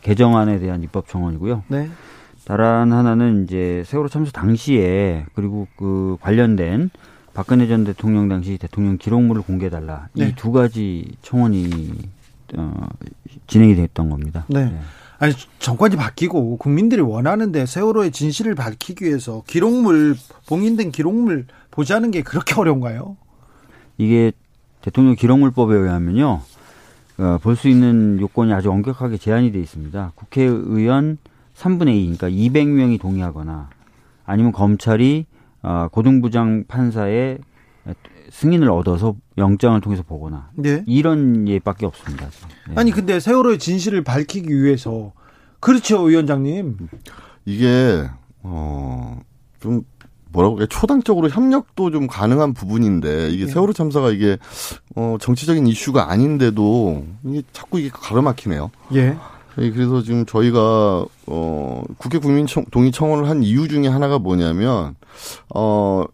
[0.01, 1.63] 개정안에 대한 입법 청원이고요.
[1.69, 1.89] 네.
[2.43, 6.89] 다른 하나는 이제 세월호 참사 당시에 그리고 그 관련된
[7.33, 10.27] 박근혜 전 대통령 당시 대통령 기록물을 공개해달라 네.
[10.27, 12.18] 이두 가지 청원이
[12.57, 12.87] 어,
[13.47, 14.45] 진행이 됐던 겁니다.
[14.47, 14.77] 네.
[15.19, 20.15] 아니 정권이 바뀌고 국민들이 원하는데 세월호의 진실을 밝히기 위해서 기록물
[20.47, 23.17] 봉인된 기록물 보자는 게 그렇게 어려운가요?
[23.97, 24.31] 이게
[24.81, 26.41] 대통령 기록물법에 의하면요.
[27.19, 30.13] 어, 볼 수 있는 요건이 아주 엄격하게 제한이 돼 있습니다.
[30.15, 31.17] 국회의원
[31.57, 33.69] 3분의 2, 그러니까 200명이 동의하거나
[34.25, 35.25] 아니면 검찰이
[35.61, 37.39] 어, 고등부장 판사의
[38.31, 40.83] 승인을 얻어서 영장을 통해서 보거나 네.
[40.87, 42.27] 이런 예밖에 없습니다.
[42.67, 42.73] 네.
[42.75, 45.11] 아니 근데 세월호의 진실을 밝히기 위해서
[45.59, 46.77] 그렇죠 위원장님.
[47.45, 48.05] 이게
[48.43, 49.83] 어좀
[50.31, 53.51] 뭐라고 그래 초당적으로 협력도 좀 가능한 부분인데 이게 네.
[53.51, 54.37] 세월호 참사가 이게
[54.95, 58.69] 어 정치적인 이슈가 아닌데도 이게 자꾸 이게 가로막히네요.
[58.93, 59.17] 예.
[59.57, 64.95] 예, 그래서 지금 저희가 어 국회 국민 청- 동의 청원을 한 이유 중에 하나가 뭐냐면
[65.53, 66.07] 어뭐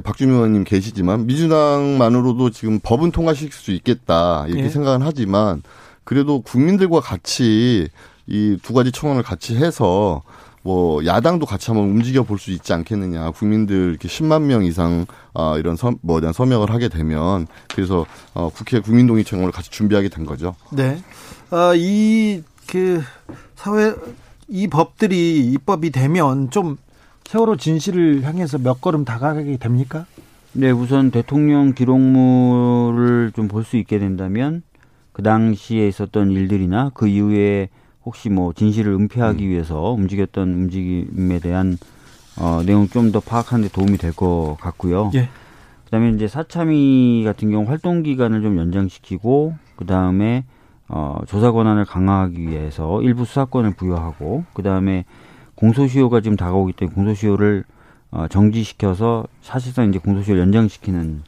[0.00, 4.68] 박주민 의원님 계시지만 민주당만으로도 지금 법은 통과시킬 수 있겠다 이렇게 예.
[4.68, 5.62] 생각은 하지만
[6.04, 7.88] 그래도 국민들과 같이
[8.26, 10.22] 이 두 가지 청원을 같이 해서
[10.62, 13.30] 뭐 야당도 같이 한번 움직여 볼 수 있지 않겠느냐.
[13.30, 18.50] 국민들 이렇게 10만 명 이상 어 이런 서, 뭐 이런 서명을 하게 되면 그래서 어
[18.50, 20.54] 국회 국민동의 청원을 같이 준비하게 된 거죠.
[20.72, 21.02] 네.
[21.50, 23.02] 어, 이, 그,
[23.56, 23.94] 사회,
[24.48, 26.76] 이 법들이 입법이 되면 좀
[27.28, 30.06] 세월호 진실을 향해서 몇 걸음 다가가게 됩니까?
[30.54, 34.62] 네, 우선 대통령 기록물을 좀 볼 수 있게 된다면
[35.12, 37.68] 그 당시에 있었던 일들이나 그 이후에
[38.06, 41.76] 혹시 뭐 진실을 은폐하기 위해서 움직였던 움직임에 대한
[42.40, 45.10] 어, 내용 좀 더 파악하는 데 도움이 될 것 같고요.
[45.14, 45.28] 예.
[45.84, 50.44] 그다음에 이제 사참위 같은 경우 활동 기간을 좀 연장시키고 그다음에
[50.88, 55.04] 어, 조사 권한을 강화하기 위해서 일부 수사권을 부여하고 그다음에
[55.58, 57.64] 공소시효가 지금 다가오기 때문에 공소시효를
[58.10, 61.22] 어, 정지시켜서 사실상 이제 공소시효를 연장시키는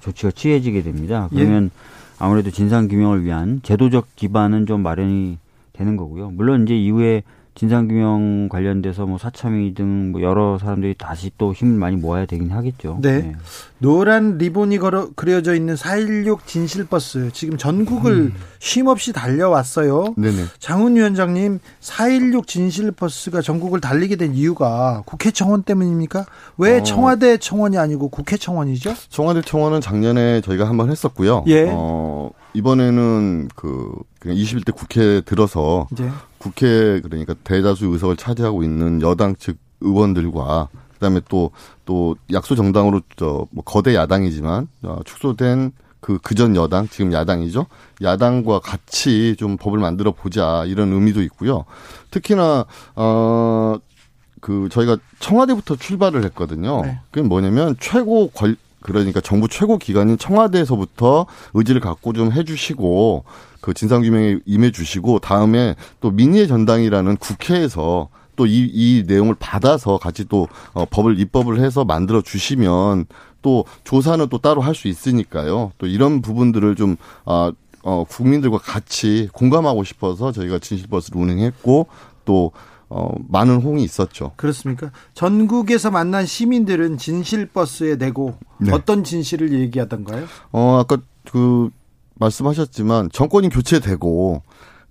[0.00, 1.28] 조치가 취해지게 됩니다.
[1.30, 1.70] 그러면
[2.18, 5.38] 아무래도 진상 규명을 위한 제도적 기반은 좀 마련이
[5.72, 6.30] 되는 거고요.
[6.30, 7.22] 물론 이제 이후에
[7.60, 13.00] 진상규명 관련돼서 뭐 사참이등 뭐 여러 사람들이 다시 또 힘을 많이 모아야 되긴 하겠죠.
[13.02, 13.18] 네.
[13.18, 13.32] 네.
[13.76, 18.34] 노란 리본이 걸어, 그려져 있는 416 진실버스 지금 전국을 음.
[18.60, 20.14] 쉼없이 달려왔어요.
[20.16, 20.44] 네네.
[20.58, 26.24] 장훈 위원장님 416 진실버스가 전국을 달리게 된 이유가 국회 청원 때문입니까?
[26.56, 26.82] 왜 어.
[26.82, 28.94] 청와대 청원이 아니고 국회 청원이죠?
[29.10, 31.44] 청와대 청원은 작년에 저희가 한번 했었고요.
[31.48, 31.66] 예.
[31.70, 33.92] 어, 이번에는 그
[34.24, 36.10] 21대 국회에 들어서 예.
[36.38, 41.50] 국회 그러니까 대다수 의석을 차지하고 있는 여당 측 의원들과 그다음에 또
[41.90, 47.66] 또 약소 정당으로 저 뭐 거대 야당이지만 어, 축소된 그 그전 여당 지금 야당이죠
[48.00, 51.64] 야당과 같이 좀 법을 만들어 보자 이런 의미도 있고요
[52.12, 57.00] 특히나 어그 저희가 청와대부터 출발을 했거든요 네.
[57.10, 63.24] 그게 뭐냐면 최고 권 그러니까 정부 최고 기관인 청와대에서부터 의지를 갖고 좀 해주시고
[63.60, 70.48] 그 진상규명에 임해주시고 다음에 또 민의의 전당이라는 국회에서 또 이 이 내용을 받아서 같이 또
[70.72, 73.04] 어, 법을 입법을 해서 만들어 주시면
[73.42, 75.72] 또 조사는 또 따로 할 수 있으니까요.
[75.76, 81.86] 또 이런 부분들을 좀 아, 어, 국민들과 같이 공감하고 싶어서 저희가 진실버스를 운행했고
[82.24, 82.52] 또
[82.90, 84.32] 어, 많은 홍이 있었죠.
[84.36, 84.90] 그렇습니까?
[85.14, 88.72] 전국에서 만난 시민들은 진실 버스에 내고 네.
[88.72, 90.26] 어떤 진실을 얘기하던가요?
[90.52, 90.98] 어, 아까
[91.30, 91.70] 그
[92.16, 94.42] 말씀하셨지만 정권이 교체되고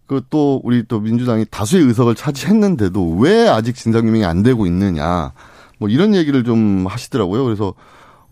[0.08, 5.34] 그 또 우리 또 민주당이 다수의 의석을 차지했는데도 왜 아직 진상 규명이 안 되고 있느냐
[5.78, 7.44] 뭐 이런 얘기를 좀 하시더라고요.
[7.44, 7.76] 그래서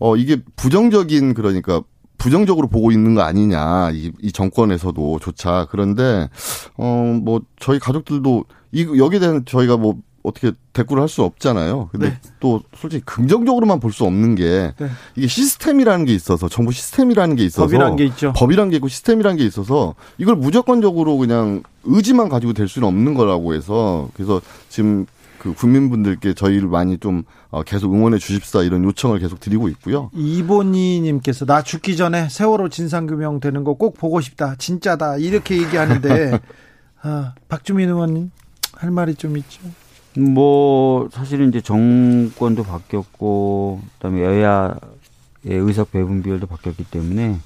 [0.00, 1.82] 어 이게 부정적인 그러니까
[2.18, 6.28] 부정적으로 보고 있는 거 아니냐 이, 이 정권에서도 조차 그런데
[6.76, 6.84] 어
[7.22, 11.88] 뭐 저희 가족들도 이 여기에 대한 저희가 뭐 어떻게 대꾸를 할 수 없잖아요.
[11.90, 12.18] 근데 네.
[12.40, 14.88] 또 솔직히 긍정적으로만 볼 수 없는 게 네.
[15.16, 18.32] 이게 시스템이라는 게 있어서 정부 시스템이라는 게 있어서 법이란 게 있죠.
[18.36, 23.54] 법이란 게 있고 시스템이란 게 있어서 이걸 무조건적으로 그냥 의지만 가지고 될 수는 없는 거라고
[23.54, 25.06] 해서 그래서 지금
[25.38, 30.10] 그 국민분들께 저희를 많이 좀 어, 계속 응원해 주십사 이런 요청을 계속 드리고 있고요.
[30.12, 34.56] 이본희님께서 나 죽기 전에 세월호 진상규명 되는 거 꼭 보고 싶다.
[34.58, 35.18] 진짜다.
[35.18, 36.40] 이렇게 얘기하는데
[37.02, 38.30] 아, 박주민 의원님
[38.78, 39.60] 할 말이 좀 있죠.
[40.16, 44.74] 뭐 사실은 이제 정권도 바뀌었고 그다음에 여야의
[45.44, 47.38] 의석 배분 비율도 바뀌었기 때문에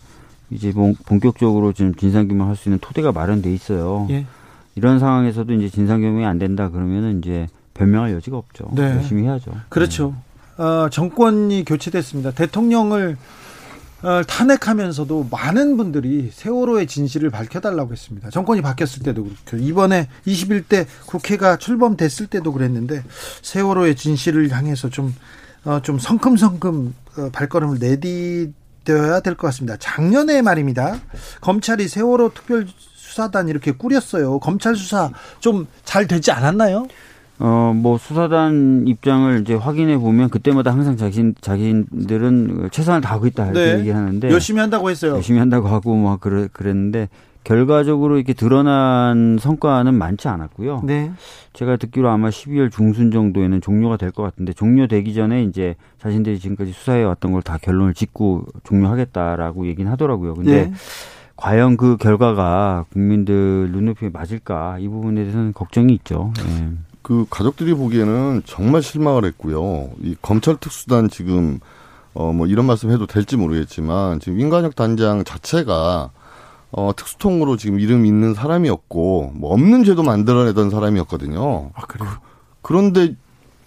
[0.50, 0.72] 이제
[1.06, 4.06] 본격적으로 지금 진상규명 할 수 있는 토대가 마련돼 있어요.
[4.10, 4.26] 예.
[4.74, 8.70] 이런 상황에서도 이제 진상규명이 안 된다 그러면은 이제 변명할 여지가 없죠.
[8.74, 8.82] 네.
[8.82, 9.52] 열심히 해야죠.
[9.70, 10.14] 그렇죠.
[10.58, 10.62] 네.
[10.62, 12.30] 어, 정권이 교체됐습니다.
[12.32, 13.41] 대통령을 어,
[14.26, 18.30] 탄핵하면서도 많은 분들이 세월호의 진실을 밝혀달라고 했습니다.
[18.30, 23.04] 정권이 바뀌었을 때도 그렇고 이번에 21대 국회가 출범됐을 때도 그랬는데
[23.42, 25.14] 세월호의 진실을 향해서 좀,
[25.64, 29.76] 어, 좀 성큼성큼 어, 발걸음을 내디뎌야 될 것 같습니다.
[29.78, 30.98] 작년에 말입니다.
[31.40, 34.38] 검찰이 세월호 특별 수사단 이렇게 꾸렸어요.
[34.40, 35.10] 검찰 수사
[35.40, 36.86] 좀 잘 되지 않았나요?
[37.44, 43.72] 어, 뭐, 수사단 입장을 이제 확인해 보면 그때마다 항상 자신, 자기들은 최선을 다하고 있다 이렇게
[43.74, 43.78] 네.
[43.80, 44.30] 얘기하는데.
[44.30, 45.14] 열심히 한다고 했어요.
[45.14, 47.08] 열심히 한다고 하고 뭐, 그래, 그랬는데
[47.42, 50.82] 결과적으로 이렇게 드러난 성과는 많지 않았고요.
[50.84, 51.10] 네.
[51.52, 56.70] 제가 듣기로 아마 12월 중순 정도에는 종료가 될 것 같은데 종료되기 전에 이제 자신들이 지금까지
[56.70, 60.34] 수사해 왔던 걸 다 결론을 짓고 종료하겠다라고 얘기는 하더라고요.
[60.34, 60.72] 근데 네.
[61.34, 66.32] 과연 그 결과가 국민들 눈높이에 맞을까 이 부분에 대해서는 걱정이 있죠.
[66.36, 66.70] 네.
[67.02, 69.90] 그 가족들이 보기에는 정말 실망을 했고요.
[70.02, 71.58] 이 검찰 특수단 지금
[72.14, 76.10] 어 뭐 이런 말씀 해도 될지 모르겠지만 지금 인간혁 단장 자체가
[76.72, 81.70] 어 특수통으로 지금 이름 있는 사람이었고 뭐 없는 죄도 만들어내던 사람이었거든요.
[81.74, 82.08] 아 그래요?
[82.62, 83.14] 그, 런데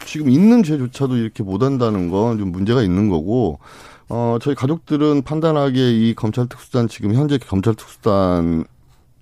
[0.06, 3.60] 지금 있는 죄조차도 이렇게 못한다는 건 좀 문제가 있는 거고
[4.10, 8.66] 어 저희 가족들은 판단하기에 이 검찰 특수단 지금 현재 검찰 특수단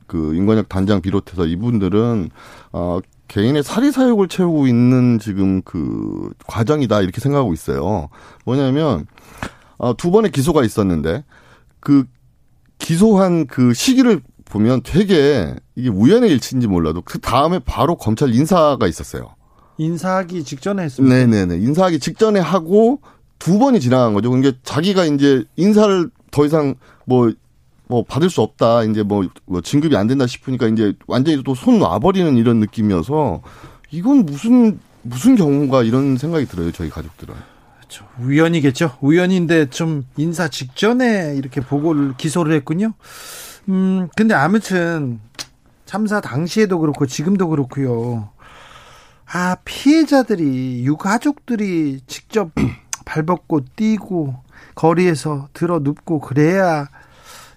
[0.07, 2.29] 그 인권혁 단장 비롯해서 이분들은
[2.73, 2.99] 어
[3.33, 8.09] 개인의 사리 사욕을 채우고 있는 지금 그 과정이다 이렇게 생각하고 있어요.
[8.45, 9.07] 뭐냐면
[9.77, 11.23] 어, 두 번의 기소가 있었는데
[11.79, 12.05] 그
[12.77, 19.33] 기소한 그 시기를 보면 되게 이게 우연의 일치인지 몰라도 그 다음에 바로 검찰 인사가 있었어요.
[19.79, 21.15] 인사하기 직전에 했습니다.
[21.15, 21.57] 네네네.
[21.57, 23.01] 인사하기 직전에 하고
[23.39, 24.29] 두 번이 지나간 거죠.
[24.29, 26.75] 그러니까 자기가 이제 인사를 더 이상
[27.07, 27.33] 뭐
[27.93, 28.85] 뭐 받을 수 없다.
[28.85, 33.43] 이제 뭐, 뭐 진급이 안 된다 싶으니까 이제 완전히 또 손 놔버리는 이런 느낌이어서
[33.91, 36.71] 이건 무슨 무슨 경우가 이런 생각이 들어요.
[36.71, 37.35] 저희 가족들은.
[37.77, 38.07] 그렇죠.
[38.19, 38.97] 우연이겠죠.
[39.01, 42.93] 우연인데 좀 인사 직전에 이렇게 보고를 기소를 했군요.
[43.69, 45.19] 음, 근데 아무튼
[45.85, 48.29] 참사 당시에도 그렇고 지금도 그렇고요.
[49.31, 52.49] 아, 피해자들이 유가족들이 직접
[53.05, 54.35] 발벗고 뛰고
[54.73, 56.87] 거리에서 들어 눕고 그래야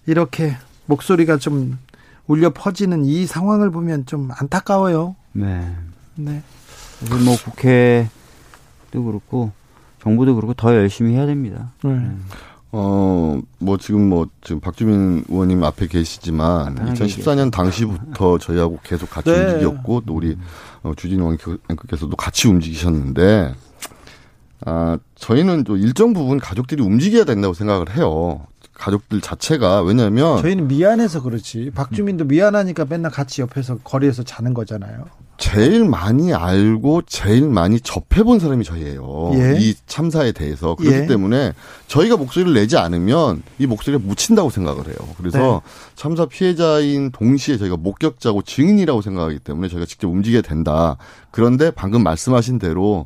[0.06, 1.78] 이렇게 목소리가 좀
[2.26, 5.16] 울려 퍼지는 이 상황을 보면 좀 안타까워요.
[5.32, 5.74] 네.
[6.14, 6.42] 네.
[7.00, 9.52] 그래서 뭐 국회도 그렇고
[10.02, 11.72] 정부도 그렇고 더 열심히 해야 됩니다.
[11.84, 12.10] 네.
[12.72, 19.30] 어, 뭐 지금 뭐 지금 박주민 의원님 앞에 계시지만 편하게 2014년 당시부터 저희하고 계속 같이
[19.30, 19.52] 네.
[19.52, 20.36] 움직였고 또 우리
[20.82, 21.36] 어, 주진우
[21.70, 23.54] 앵커께서도 같이 움직이셨는데
[24.64, 28.46] 아, 저희는 또 일정 부분 가족들이 움직여야 된다고 생각을 해요.
[28.78, 31.70] 가족들 자체가 왜냐하면 저희는 미안해서 그렇지.
[31.74, 35.06] 박주민도 미안하니까 맨날 같이 옆에서 거리에서 자는 거잖아요.
[35.38, 39.32] 제일 많이 알고 제일 많이 접해본 사람이 저희예요.
[39.34, 39.56] 예.
[39.58, 41.06] 이 참사에 대해서 그렇기 예.
[41.06, 41.52] 때문에
[41.88, 44.96] 저희가 목소리를 내지 않으면 이 목소리가 묻힌다고 생각을 해요.
[45.18, 45.70] 그래서 네.
[45.94, 50.96] 참사 피해자인 동시에 저희가 목격자고 증인이라고 생각하기 때문에 저희가 직접 움직여야 된다.
[51.30, 53.04] 그런데 방금 말씀하신 대로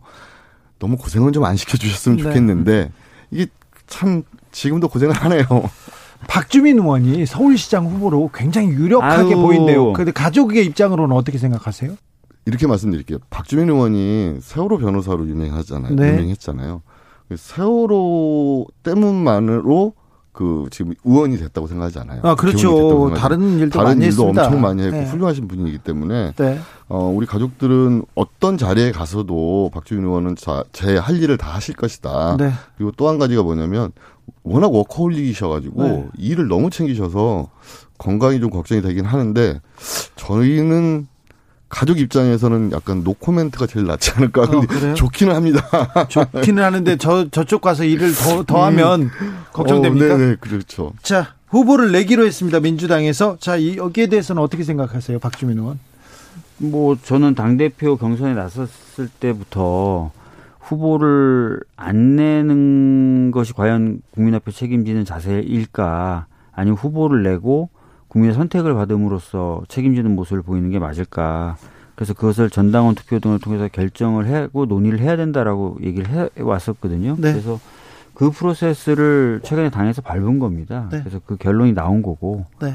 [0.78, 2.22] 너무 고생은 좀 안 시켜주셨으면 네.
[2.22, 2.92] 좋겠는데
[3.32, 3.46] 이게
[3.88, 5.44] 참 지금도 고생을 하네요.
[6.28, 9.42] 박주민 의원이 서울시장 후보로 굉장히 유력하게 아유.
[9.42, 9.92] 보인대요.
[9.94, 11.96] 근데 가족의 입장으로는 어떻게 생각하세요?
[12.46, 13.18] 이렇게 말씀드릴게요.
[13.30, 15.94] 박주민 의원이 세월호 변호사로 유명하잖아요.
[15.94, 16.12] 네.
[16.12, 16.82] 유명했잖아요.
[17.36, 19.94] 세월호 때문만으로
[20.32, 22.20] 그 지금 의원이 됐다고 생각하지 않아요.
[22.22, 23.12] 아, 그렇죠.
[23.16, 24.44] 다른 일도 다른 많이 일도 했습니다.
[24.46, 25.04] 엄청 많이 했고 네.
[25.06, 26.58] 훌륭하신 분이기 때문에 네.
[26.88, 30.36] 어, 우리 가족들은 어떤 자리에 가서도 박주민 의원은
[30.72, 32.36] 제 할 일을 다 하실 것이다.
[32.38, 32.52] 네.
[32.76, 33.90] 그리고 또 한 가지가 뭐냐면
[34.42, 36.08] 워낙 워커홀릭이셔가지고 네.
[36.18, 37.48] 일을 너무 챙기셔서
[37.98, 39.60] 건강이 좀 걱정이 되긴 하는데
[40.16, 41.06] 저희는
[41.68, 44.46] 가족 입장에서는 약간 노코멘트가 제일 낫지 않을까.
[44.46, 44.94] 근데 어?
[44.94, 45.62] 좋기는 합니다.
[46.08, 49.08] 좋기는 하는데 저 저쪽 가서 일을 더, 더 하면
[49.52, 50.14] 걱정됩니까?
[50.14, 50.92] 어, 네네, 그렇죠.
[51.02, 52.58] 자, 후보를 내기로 했습니다.
[52.58, 53.36] 민주당에서.
[53.38, 55.20] 자, 이 여기에 대해서는 어떻게 생각하세요?
[55.20, 55.78] 박주민 의원.
[56.58, 60.10] 뭐 저는 당 대표 경선에 나섰을 때부터
[60.58, 62.99] 후보를 안 내는
[63.30, 67.68] 것이 과연 국민 앞에 책임지는 자세일까, 아니면 후보를 내고
[68.08, 71.56] 국민의 선택을 받음으로써 책임지는 모습을 보이는 게 맞을까.
[71.94, 77.16] 그래서 그것을 전당원 투표 등을 통해서 결정을 하고 논의를 해야 된다라고 얘기를 해 왔었거든요.
[77.18, 77.32] 네.
[77.32, 77.60] 그래서
[78.14, 80.88] 그 프로세스를 최근에 당에서 밟은 겁니다.
[80.90, 81.00] 네.
[81.00, 82.46] 그래서 그 결론이 나온 거고.
[82.60, 82.74] 네.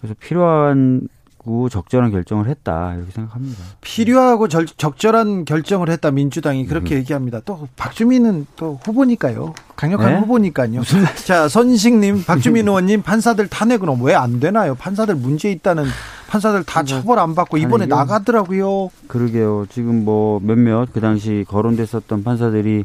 [0.00, 1.08] 그래서 필요한
[1.46, 3.62] 고 적절한 결정을 했다 이렇게 생각합니다.
[3.80, 7.40] 필요하고 절- 적절한 결정을 했다 민주당이 그렇게 얘기합니다.
[7.44, 9.54] 또 박주민은 또 후보니까요.
[9.76, 10.18] 강력한 네?
[10.18, 10.82] 후보니까요.
[11.24, 14.74] 자, 선식님, 박주민 의원님 판사들 탄핵은 왜 안 되나요?
[14.74, 15.84] 판사들 문제 있다는
[16.28, 17.94] 판사들 다 처벌 안 받고 이번에 탄핵이요?
[17.96, 18.90] 나가더라고요.
[19.06, 19.66] 그러게요.
[19.70, 22.84] 지금 뭐 몇몇 그 당시 거론됐었던 판사들이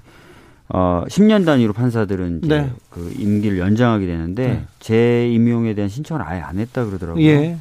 [0.70, 2.72] 어 10년 단위로 판사들은 이제 네.
[2.92, 4.66] 그 임기를 연장하게 되는데 네.
[4.80, 7.26] 재임용에 대한 신청을 아예 안 했다 그러더라고요.
[7.26, 7.58] 예.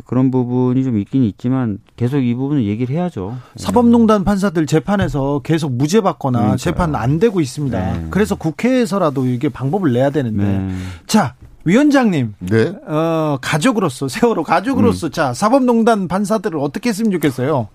[0.00, 3.36] 그래서 그런 부분이 좀 있긴 있지만 계속 이 부분은 얘기를 해야죠.
[3.56, 6.56] 사법농단 판사들 재판에서 계속 무죄 받거나 그러니까요.
[6.56, 7.92] 재판 안 되고 있습니다.
[7.92, 8.06] 네.
[8.10, 10.44] 그래서 국회에서라도 이게 방법을 내야 되는데.
[10.44, 10.74] 네.
[11.06, 11.34] 자,
[11.64, 12.74] 위원장님, 네.
[12.86, 15.12] 어, 가족으로서, 세월호 가족으로서, 음.
[15.12, 17.68] 자, 사법농단 판사들을 어떻게 했으면 좋겠어요?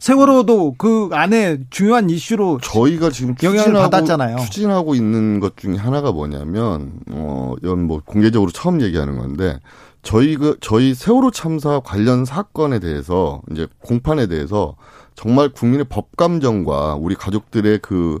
[0.00, 4.36] 세월호도 그 안에 중요한 이슈로 저희가 지금 영향을 추진하고, 받았잖아요.
[4.36, 9.58] 추진하고 있는 것 중에 하나가 뭐냐면, 어, 이건 뭐 공개적으로 처음 얘기하는 건데,
[10.04, 14.76] 저희 그, 저희 세월호 참사 관련 사건에 대해서, 이제 공판에 대해서
[15.14, 18.18] 정말 국민의 법 감정과 우리 가족들의 그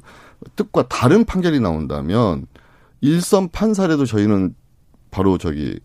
[0.56, 2.46] 뜻과 다른 판결이 나온다면,
[3.02, 4.54] 일선 판사라도 저희는
[5.10, 5.78] 바로 저기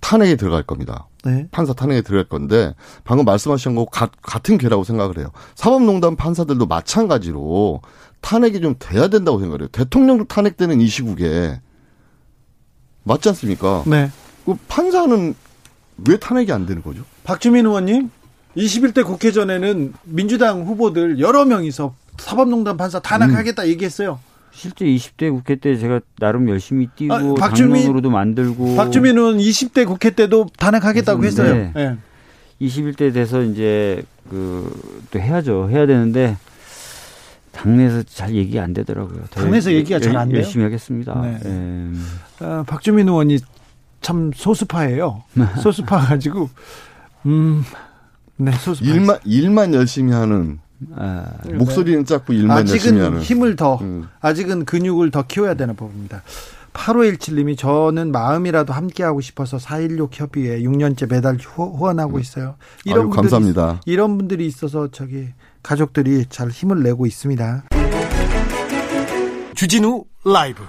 [0.00, 1.08] 탄핵에 들어갈 겁니다.
[1.24, 1.46] 네.
[1.52, 5.28] 판사 탄핵에 들어갈 건데 방금 말씀하신 거 가- 같은 괴라고 생각을 해요.
[5.54, 7.80] 사법농단 판사들도 마찬가지로
[8.20, 9.68] 탄핵이 좀 돼야 된다고 생각을 해요.
[9.72, 11.60] 대통령 탄핵되는 이 시국에
[13.04, 13.84] 맞지 않습니까?
[13.86, 14.10] 네.
[14.44, 15.34] 그 판사는
[16.08, 17.02] 왜 탄핵이 안 되는 거죠?
[17.24, 18.10] 박주민 의원님,
[18.56, 24.18] 21대 국회 전에는 민주당 후보들 여러 명이서 사법농단 판사 탄핵하겠다 얘기했어요.
[24.52, 29.84] 실제 20대 국회 때 제가 나름 열심히 뛰고 아, 박주민- 당론으로도 만들고 박주민 의원 20대
[29.86, 31.54] 국회 때도 탄핵하겠다고 했어요.
[31.54, 31.72] 네.
[31.76, 31.96] 예.
[32.64, 34.72] 21대 돼서 이제 그
[35.10, 35.68] 또 해야죠.
[35.70, 36.36] 해야 되는데
[37.52, 39.22] 당내에서 잘 얘기 안 되더라고요.
[39.30, 40.38] 더 당내에서 열- 얘기가 잘 안 돼요?
[40.38, 41.20] 열심히 하겠습니다.
[41.20, 41.38] 네.
[41.44, 42.44] 예.
[42.44, 43.38] 어, 박주민 의원이
[44.04, 45.24] 참 소수파예요.
[45.62, 46.50] 소수파 가지고
[47.24, 47.64] 음,
[48.36, 48.88] 네 소수파.
[48.90, 50.60] 일만 일만 열심히 하는
[50.94, 53.20] 아, 목소리는 작고 일만 열심히 아직은 하는.
[53.22, 54.06] 힘을 더 음.
[54.20, 56.22] 아직은 근육을 더 키워야 되는 법입니다.
[56.74, 62.56] 8517님이 저는 마음이라도 함께하고 싶어서 416 협의회 6년째 매달 후, 후원하고 있어요.
[62.86, 62.92] 음.
[62.92, 63.80] 아유, 감사합니다.
[63.86, 65.28] 이런 분들이 있어서 저기
[65.62, 67.64] 가족들이 잘 힘을 내고 있습니다.
[69.54, 70.62] 주진우 라이브.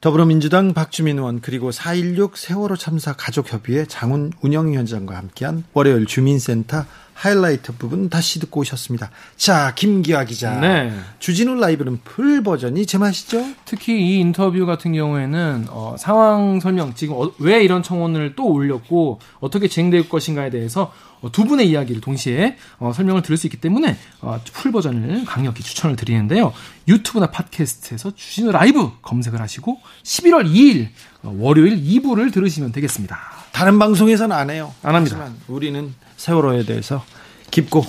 [0.00, 6.84] 더불어민주당 박주민 의원 그리고 4.16 세월호 참사 가족협의회 장훈 운영위원장과 함께한 월요일 주민센터
[7.18, 9.10] 하이라이트 부분 다시 듣고 오셨습니다.
[9.36, 10.60] 자, 김기화 기자.
[10.60, 10.92] 네.
[11.18, 13.44] 주진우 라이브는 풀 버전이 제맛이죠?
[13.64, 19.18] 특히 이 인터뷰 같은 경우에는 어, 상황 설명 지금 어, 왜 이런 청원을 또 올렸고
[19.40, 23.96] 어떻게 진행될 것인가에 대해서 어, 두 분의 이야기를 동시에 어, 설명을 들을 수 있기 때문에
[24.20, 26.52] 어, 풀 버전을 강력히 추천을 드리는데요.
[26.86, 30.90] 유튜브나 팟캐스트에서 주진우 라이브 검색을 하시고 11월 2일
[31.24, 33.37] 어, 월요일 2부를 들으시면 되겠습니다.
[33.52, 34.74] 다른 방송에서는 안 해요.
[34.82, 35.16] 안 합니다.
[35.18, 37.04] 하지만 우리는 세월호에 대해서
[37.50, 37.84] 깊고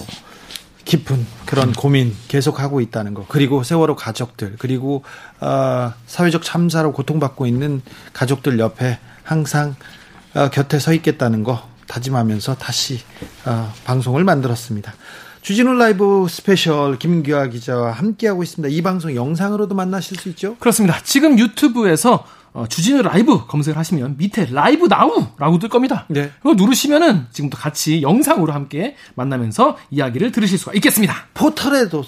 [0.85, 3.25] 깊은 그런 고민 계속 하고 있다는 거.
[3.27, 5.03] 그리고 세월호 가족들 그리고
[5.39, 7.81] 어, 사회적 참사로 고통받고 있는
[8.13, 9.75] 가족들 옆에 항상
[10.33, 13.01] 어, 곁에 서 있겠다는 거 다짐하면서 다시
[13.45, 14.93] 어, 방송을 만들었습니다.
[15.41, 18.73] 주진우 라이브 스페셜 김기화 기자와 함께하고 있습니다.
[18.73, 20.55] 이 방송 영상으로도 만나실 수 있죠?
[20.57, 20.99] 그렇습니다.
[21.03, 26.05] 지금 유튜브에서 어, 주진우 라이브 검색을 하시면 밑에 Live Now라고 뜰 겁니다.
[26.09, 26.31] 네.
[26.41, 31.27] 그거 누르시면은 지금도 같이 영상으로 함께 만나면서 이야기를 들으실 수가 있겠습니다.
[31.33, 32.03] 포털에도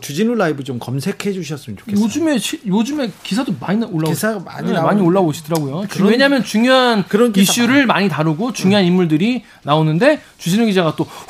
[0.00, 2.04] 주진우 라이브 좀 검색해 주셨으면 좋겠어요.
[2.04, 4.80] 요즘에 시- 요즘에 기사도 많이 올라오 기사가 많이 네.
[4.80, 5.86] 많이 올라오시더라고요.
[5.88, 11.26] 주- 그런- 왜냐하면 중요한 그런 이슈를 많이 다루고 중요한 인물들이 나오는데 주진우 기자가 또 후,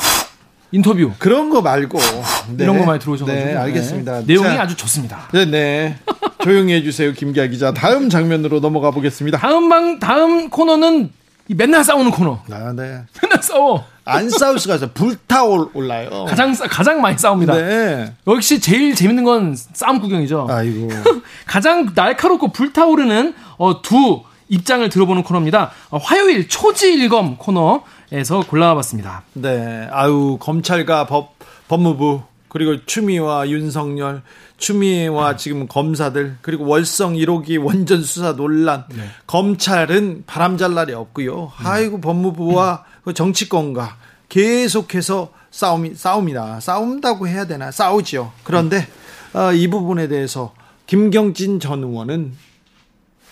[0.71, 2.23] 인터뷰 그런 거 말고 네.
[2.65, 4.19] 이런 거 많이 들어오셔가지고 네, 알겠습니다.
[4.21, 5.29] 네, 내용이 자, 아주 좋습니다.
[5.33, 5.97] 네, 네.
[6.43, 7.73] 조용히 해주세요, 김기아 기자.
[7.73, 9.39] 다음 장면으로 넘어가 보겠습니다.
[9.39, 11.11] 다음 방 다음 코너는
[11.49, 12.41] 이 맨날 싸우는 코너.
[12.51, 13.01] 아, 네.
[13.23, 13.85] 맨날 싸워.
[14.05, 14.91] 안 싸울 수가 없어요.
[14.95, 16.25] 불타올 올라요.
[16.29, 17.55] 가장 싸- 가장 많이 싸웁니다.
[17.55, 18.13] 네.
[18.27, 20.47] 역시 제일 재밌는 건 싸움 구경이죠.
[20.51, 20.89] 아이고.
[21.47, 25.71] 가장 날카롭고 불타오르는 어, 두 입장을 들어보는 코너입니다.
[25.91, 29.23] 어, 화요일 초지일검 코너에서 골라봤습니다.
[29.35, 29.89] 네.
[29.91, 31.35] 아유, 검찰과 법,
[31.69, 34.23] 법무부, 그리고 추미와 윤석열,
[34.57, 38.85] 추미애와 지금 검사들, 그리고 월성 1호기 원전 수사 논란.
[39.27, 41.53] 검찰은 바람잘 날이 없고요.
[41.59, 43.97] 아이고, 법무부와 그 정치권과
[44.29, 46.61] 계속해서 싸움이, 싸움이다.
[46.61, 47.71] 싸운다고 해야 되나?
[47.71, 48.33] 싸우지요.
[48.45, 48.87] 그런데,
[49.35, 50.55] 어, 이 부분에 대해서
[50.87, 52.33] 김경진 전 의원은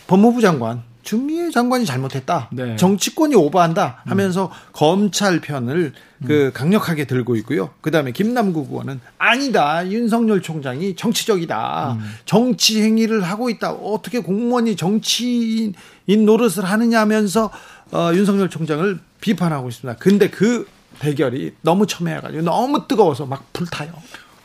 [0.06, 2.50] 법무부 장관 주미애 장관이 잘못했다.
[2.52, 2.74] 네.
[2.76, 5.92] 정치권이 오버한다 하면서 검찰 편을
[6.26, 7.70] 그 강력하게 들고 있고요.
[7.80, 9.88] 그다음에 김남국 의원은 아니다.
[9.88, 11.98] 윤석열 총장이 정치적이다.
[12.24, 13.70] 정치 행위를 하고 있다.
[13.70, 15.74] 어떻게 공무원이 정치인
[16.06, 17.50] 노릇을 하느냐 하면서
[17.92, 19.98] 어, 윤석열 총장을 비판하고 있습니다.
[20.00, 20.66] 근데 그
[20.98, 23.92] 대결이 너무 첨예해가지고 너무 뜨거워서 막 불타요.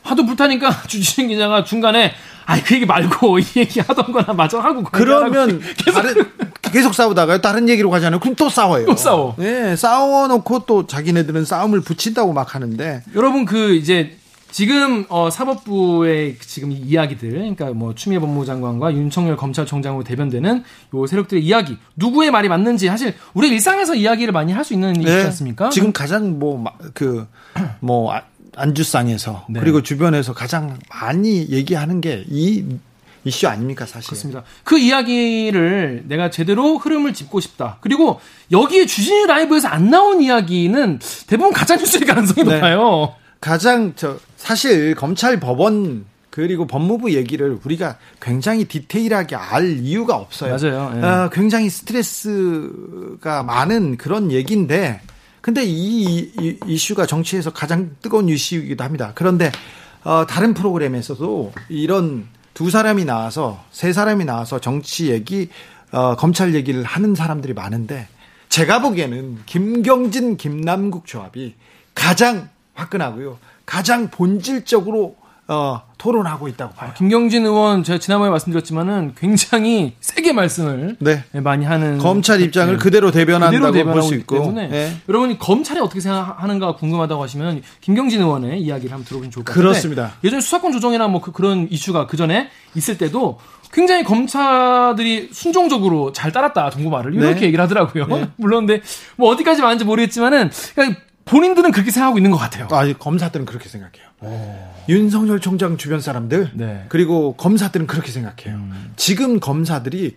[0.03, 2.11] 하도 불타니까 주진 기자가 중간에
[2.45, 6.15] 아이 그 얘기 말고 이 얘기 하던 거나 마저 하고 그 그러면 계속 다른
[6.61, 7.41] 계속 싸우다가요.
[7.41, 8.19] 다른 얘기로 가잖아요.
[8.19, 8.85] 그럼 또 싸워요.
[8.85, 9.35] 또 싸워.
[9.37, 14.17] 네, 싸워놓고 또 자기네들은 싸움을 붙인다고 막 하는데 여러분 그 이제
[14.51, 21.07] 지금 어, 사법부의 지금 이 이야기들 그러니까 뭐 추미애 법무부 장관과 윤석열 검찰총장으로 대변되는 요
[21.07, 25.65] 세력들의 이야기 누구의 말이 맞는지 사실 우리 일상에서 이야기를 많이 할 수 있는 일이지 않습니까?
[25.65, 25.69] 네.
[25.71, 28.13] 지금 가장 뭐 그뭐
[28.55, 29.59] 안주상에서 네.
[29.59, 32.63] 그리고 주변에서 가장 많이 얘기하는 게 이
[33.23, 34.09] 이슈 아닙니까 사실.
[34.09, 34.43] 그렇습니다.
[34.63, 37.77] 그 이야기를 내가 제대로 흐름을 짚고 싶다.
[37.81, 38.19] 그리고
[38.51, 42.55] 여기에 주진우 라이브에서 안 나온 이야기는 대부분 가짜 뉴스일 가능성이 네.
[42.55, 43.13] 높아요.
[43.39, 50.55] 가장 저 사실 검찰 법원 그리고 법무부 얘기를 우리가 굉장히 디테일하게 알 이유가 없어요.
[50.55, 50.93] 맞아요.
[50.95, 51.05] 예.
[51.05, 55.01] 어, 굉장히 스트레스가 많은 그런 얘기인데
[55.41, 59.11] 근데 이, 이 이슈가 정치에서 가장 뜨거운 이슈이기도 합니다.
[59.15, 59.51] 그런데
[60.03, 65.49] 어, 다른 프로그램에서도 이런 두 사람이 나와서 세 사람이 나와서 정치 얘기
[65.91, 68.07] 어, 검찰 얘기를 하는 사람들이 많은데
[68.49, 71.55] 제가 보기에는 김경진 김남국 조합이
[71.95, 73.39] 가장 화끈하고요.
[73.65, 75.15] 가장 본질적으로
[75.47, 76.91] 어, 토론하고 있다고 봐요.
[76.95, 81.25] 김경진 의원 제가 지난번에 말씀드렸지만은 굉장히 세게 말씀을 네.
[81.33, 82.79] 많이 하는 검찰 입장을 네.
[82.81, 84.35] 그대로 대변한다고 볼 수 있고.
[84.39, 84.95] 때문에 네.
[85.09, 90.13] 여러분이 검찰이 어떻게 생각하는가 궁금하다고 하시면 김경진 의원의 이야기를 한번 들어보시면 좋을 것 같은데 그렇습니다.
[90.23, 93.39] 예전에 수사권 조정이나 뭐 그, 런 이슈가 그 전에 있을 때도
[93.73, 97.45] 굉장히 검사들이 순종적으로 잘 따랐다 정부 말을 이렇게 네.
[97.47, 98.05] 얘기를 하더라고요.
[98.37, 98.81] 물론 근데
[99.17, 100.49] 뭐 어디까지 맞는지 모르겠지만은
[101.25, 102.67] 본인들은 그렇게 생각하고 있는 것 같아요.
[102.71, 104.10] 아, 이 검사들은 그렇게 생각해요.
[104.89, 106.85] 윤석열 총장 주변 사람들 네.
[106.89, 108.59] 그리고 검사들은 그렇게 생각해요.
[108.95, 110.15] 지금 검사들이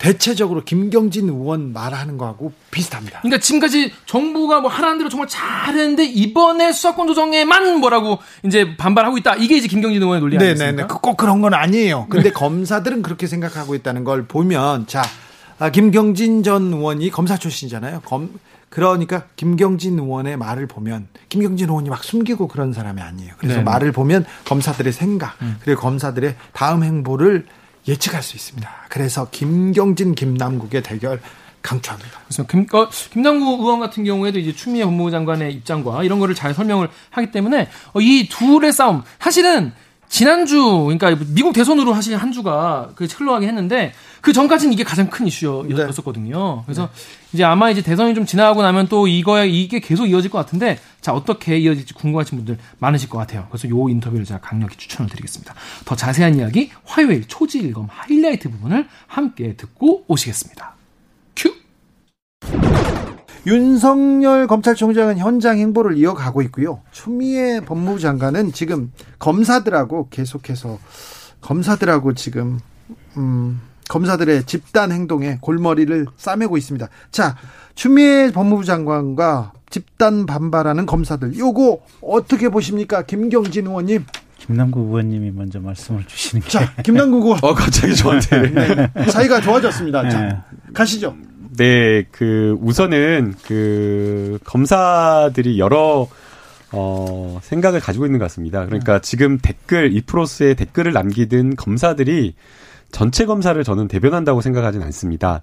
[0.00, 3.20] 대체적으로 김경진 의원 말하는 거하고 비슷합니다.
[3.20, 9.36] 그러니까 지금까지 정부가 뭐 하라는 대로 정말 잘했는데 이번에 수사권 조정에만 뭐라고 이제 반발하고 있다.
[9.36, 10.52] 이게 이제 김경진 의원의 논리 네네네.
[10.52, 10.86] 아니겠습니까?
[10.86, 12.06] 그꼭 그런 건 아니에요.
[12.08, 15.02] 근데 검사들은 그렇게 생각하고 있다는 걸 보면 자
[15.58, 18.00] 아, 김경진 전 의원이 검사 출신이잖아요.
[18.06, 18.30] 검
[18.70, 23.34] 그러니까 김경진 의원의 말을 보면 김경진 의원이 막 숨기고 그런 사람이 아니에요.
[23.36, 23.64] 그래서 네네.
[23.64, 27.46] 말을 보면 검사들의 생각 그리고 검사들의 다음 행보를
[27.88, 28.70] 예측할 수 있습니다.
[28.88, 31.20] 그래서 김경진 김남국의 대결
[31.62, 32.20] 강추합니다.
[32.26, 36.54] 그래서 김, 어, 김남구 의원 같은 경우에도 이제 추미애 법무부 장관의 입장과 이런 거를 잘
[36.54, 39.72] 설명을 하기 때문에 어, 이 둘의 싸움 사실은
[40.10, 45.26] 지난주 그러니까 미국 대선으로 사실 한 주가 그 흘러가게 했는데 그 전까지는 이게 가장 큰
[45.28, 46.64] 이슈였었거든요.
[46.66, 46.90] 그래서 네.
[47.32, 51.12] 이제 아마 이제 대선이 좀 지나가고 나면 또 이거에 이게 계속 이어질 것 같은데 자
[51.12, 53.46] 어떻게 이어질지 궁금하신 분들 많으실 것 같아요.
[53.50, 55.54] 그래서 요 인터뷰를 제가 강력히 추천을 드리겠습니다.
[55.84, 60.79] 더 자세한 이야기 화요일 초지 일검 하이라이트 부분을 함께 듣고 오시겠습니다.
[63.44, 63.50] 큐.
[63.50, 66.80] 윤석열 검찰총장은 현장 행보를 이어가고 있고요.
[66.92, 70.78] 추미애 법무부 장관은 지금 검사들하고 계속해서
[71.40, 72.58] 검사들하고 지금
[73.16, 76.88] 음, 검사들의 집단 행동에 골머리를 싸매고 있습니다.
[77.10, 77.36] 자,
[77.74, 83.02] 추미애 법무부 장관과 집단 반발하는 검사들 요거 어떻게 보십니까?
[83.02, 84.04] 김경진 의원님.
[84.38, 86.50] 김남국 의원님이 먼저 말씀을 주시는 게.
[86.50, 87.38] 자, 김남국 의원.
[87.42, 88.50] 어, 갑자기 저한테.
[88.50, 90.08] 네, 사이가 좋아졌습니다.
[90.08, 90.38] 자, 네.
[90.72, 91.14] 가시죠.
[91.60, 96.08] 네, 그 우선은 그 검사들이 여러
[96.72, 98.64] 어, 생각을 가지고 있는 것 같습니다.
[98.64, 99.00] 그러니까 음.
[99.02, 102.34] 지금 댓글, 이프로스에 댓글을 남기든 검사들이
[102.90, 105.42] 전체 검사를 저는 대변한다고 생각하진 않습니다.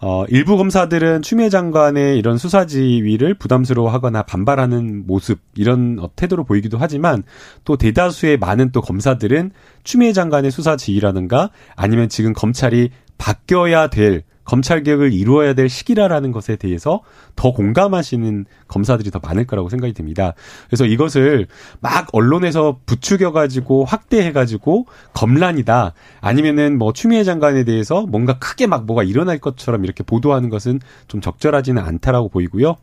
[0.00, 6.76] 어, 일부 검사들은 추미애 장관의 이런 수사 지위를 부담스러워하거나 반발하는 모습 이런 어, 태도로 보이기도
[6.76, 7.22] 하지만
[7.64, 9.52] 또 대다수의 많은 또 검사들은
[9.84, 16.56] 추미애 장관의 수사 지위라든가 아니면 지금 검찰이 바뀌어야 될 검찰 개혁을 이루어야 될 시기라라는 것에
[16.56, 17.00] 대해서
[17.36, 20.34] 더 공감하시는 검사들이 더 많을 거라고 생각이 듭니다.
[20.66, 21.46] 그래서 이것을
[21.80, 28.86] 막 언론에서 부추겨 가지고 확대해 가지고 검란이다 아니면은 뭐 추미애 장관에 대해서 뭔가 크게 막
[28.86, 32.76] 뭐가 일어날 것처럼 이렇게 보도하는 것은 좀 적절하지는 않다라고 보이고요.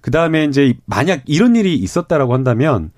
[0.00, 2.90] 그 다음에 이제 만약 이런 일이 있었다라고 한다면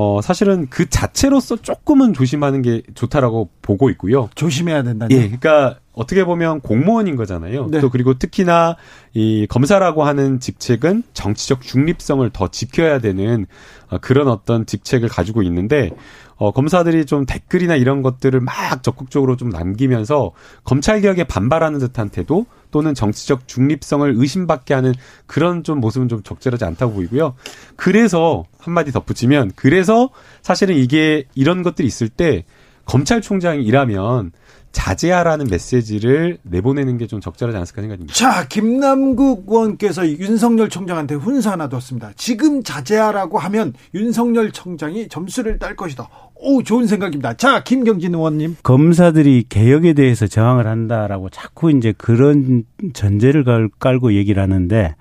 [0.00, 4.28] 어, 사실은 그 자체로서 조금은 조심하는 게 좋다라고 보고 있고요.
[4.36, 5.08] 조심해야 된다.
[5.10, 7.66] 예, 그러니까 어떻게 보면 공무원인 거잖아요.
[7.70, 7.80] 네.
[7.80, 8.76] 또 그리고 특히나
[9.14, 13.46] 이 검사라고 하는 직책은 정치적 중립성을 더 지켜야 되는
[13.90, 15.90] 어, 그런 어떤 직책을 가지고 있는데
[16.36, 20.30] 어, 검사들이 좀 댓글이나 이런 것들을 막 적극적으로 좀 남기면서
[20.62, 24.94] 검찰 개혁에 반발하는 듯한 태도 또는 정치적 중립성을 의심받게 하는
[25.26, 27.34] 그런 좀 모습은 좀 적절하지 않다고 보이고요.
[27.74, 30.10] 그래서 한마디 덧붙이면 그래서
[30.42, 32.44] 사실은 이게 이런 것들이 있을 때
[32.84, 34.30] 검찰총장이 일하면
[34.78, 38.12] 자제하라는 메시지를 내보내는 게 좀 적절하지 않았을까 생각입니다.
[38.12, 42.10] 자, 김남국 의원께서 윤석열 총장한테 훈사 하나 뒀습니다.
[42.16, 46.06] 지금 자제하라고 하면 윤석열 총장이 점수를 딸 것이다.
[46.34, 47.32] 오, 좋은 생각입니다.
[47.34, 48.56] 자, 김경진 의원님.
[48.62, 54.94] 검사들이 개혁에 대해서 저항을 한다라고 자꾸 이제 그런 전제를 깔고 얘기를 하는데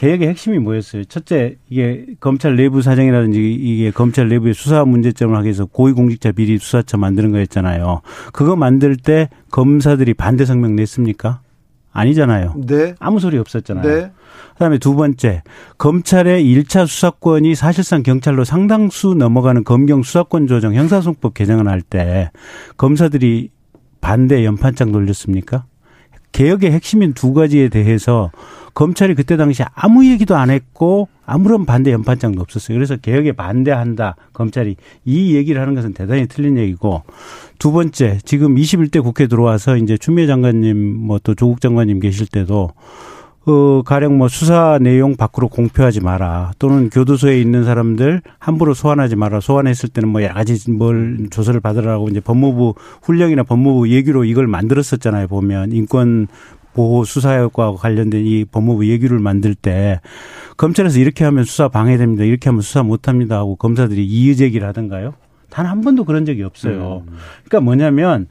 [0.00, 1.04] 개혁의 핵심이 뭐였어요?
[1.04, 6.96] 첫째, 이게 검찰 내부 사정이라든지 이게 검찰 내부의 수사 문제점을 하기 위해서 고위공직자 비리 수사처
[6.96, 8.00] 만드는 거였잖아요.
[8.32, 11.42] 그거 만들 때 검사들이 반대 성명 냈습니까?
[11.92, 12.54] 아니잖아요.
[12.66, 12.94] 네.
[12.98, 13.84] 아무 소리 없었잖아요.
[13.84, 14.10] 네.
[14.54, 15.42] 그다음에 두 번째,
[15.76, 22.30] 검찰의 1차 수사권이 사실상 경찰로 상당수 넘어가는 검경 수사권 조정 형사소송법 개정을 할 때
[22.78, 23.50] 검사들이
[24.00, 25.66] 반대 연판장 돌렸습니까?
[26.32, 28.30] 개혁의 핵심인 두 가지에 대해서
[28.74, 32.76] 검찰이 그때 당시 아무 얘기도 안 했고 아무런 반대 연판장도 없었어요.
[32.76, 34.16] 그래서 개혁에 반대한다.
[34.32, 37.02] 검찰이 이 얘기를 하는 것은 대단히 틀린 얘기고
[37.58, 42.70] 두 번째 지금 21대 국회 들어와서 이제 추미애 장관님 뭐 또 조국 장관님 계실 때도
[43.46, 46.52] 어, 가령 뭐 수사 내용 밖으로 공표하지 마라.
[46.58, 49.40] 또는 교도소에 있는 사람들 함부로 소환하지 마라.
[49.40, 55.26] 소환했을 때는 뭐 여러 가지 뭘 조사를 받으라고 이제 법무부 훈령이나 법무부 얘기로 이걸 만들었었잖아요.
[55.28, 56.28] 보면 인권
[56.74, 60.00] 보호 수사과 관련된 이 법무부 얘기를 만들 때
[60.56, 62.24] 검찰에서 이렇게 하면 수사 방해됩니다.
[62.24, 65.14] 이렇게 하면 수사 못 합니다 하고 검사들이 이의 제기를 하던가요?
[65.48, 67.02] 단 한 번도 그런 적이 없어요.
[67.08, 67.16] 음.
[67.44, 68.28] 그러니까 뭐냐면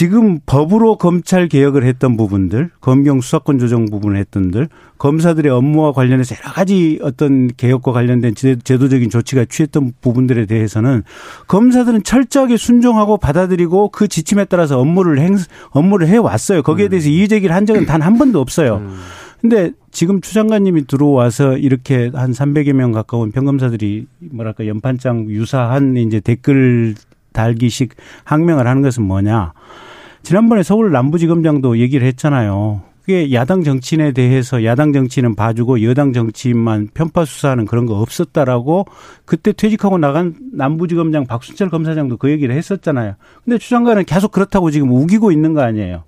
[0.00, 6.54] 지금 법으로 검찰 개혁을 했던 부분들, 검경 수사권 조정 부분을 했던들, 검사들의 업무와 관련해서 여러
[6.54, 11.02] 가지 어떤 개혁과 관련된 제도적인 조치가 취했던 부분들에 대해서는
[11.48, 15.36] 검사들은 철저하게 순종하고 받아들이고 그 지침에 따라서 업무를 행
[15.68, 16.62] 업무를 해 왔어요.
[16.62, 16.88] 거기에 음.
[16.88, 18.76] 대해서 이의 제기를 한 적은 단 한 번도 없어요.
[18.76, 18.96] 음.
[19.42, 26.20] 근데 지금 추 장관님이 들어와서 이렇게 한 300여 명 가까운 평검사들이 뭐랄까 연판장 유사한 이제
[26.20, 26.94] 댓글
[27.34, 29.52] 달기식 항명을 하는 것은 뭐냐.
[30.22, 32.82] 지난번에 서울 남부지검장도 얘기를 했잖아요.
[33.00, 38.86] 그게 야당 정치인에 대해서 야당 정치인은 봐주고 여당 정치인만 편파 수사하는 그런 거 없었다라고
[39.24, 43.14] 그때 퇴직하고 나간 남부지검장 박순철 검사장도 그 얘기를 했었잖아요.
[43.44, 46.04] 근데 추 장관은 계속 그렇다고 지금 우기고 있는 거 아니에요.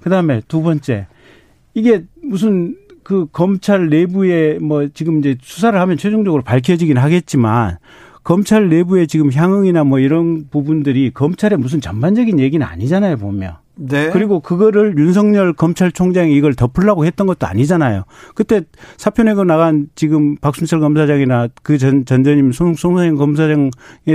[0.00, 1.06] 그 다음에 두 번째.
[1.74, 7.78] 이게 무슨 그 검찰 내부에 뭐 지금 이제 수사를 하면 최종적으로 밝혀지긴 하겠지만
[8.22, 13.56] 검찰 내부에 지금 향응이나 뭐 이런 부분들이 검찰의 무슨 전반적인 얘기는 아니잖아요, 보면.
[13.80, 14.10] 네.
[14.10, 18.04] 그리고 그거를 윤석열 검찰총장이 이걸 덮으려고 했던 것도 아니잖아요.
[18.34, 18.62] 그때
[18.96, 23.70] 사표 내고 나간 지금 박순철 검사장이나 그 전 전전임 송송생 검사장에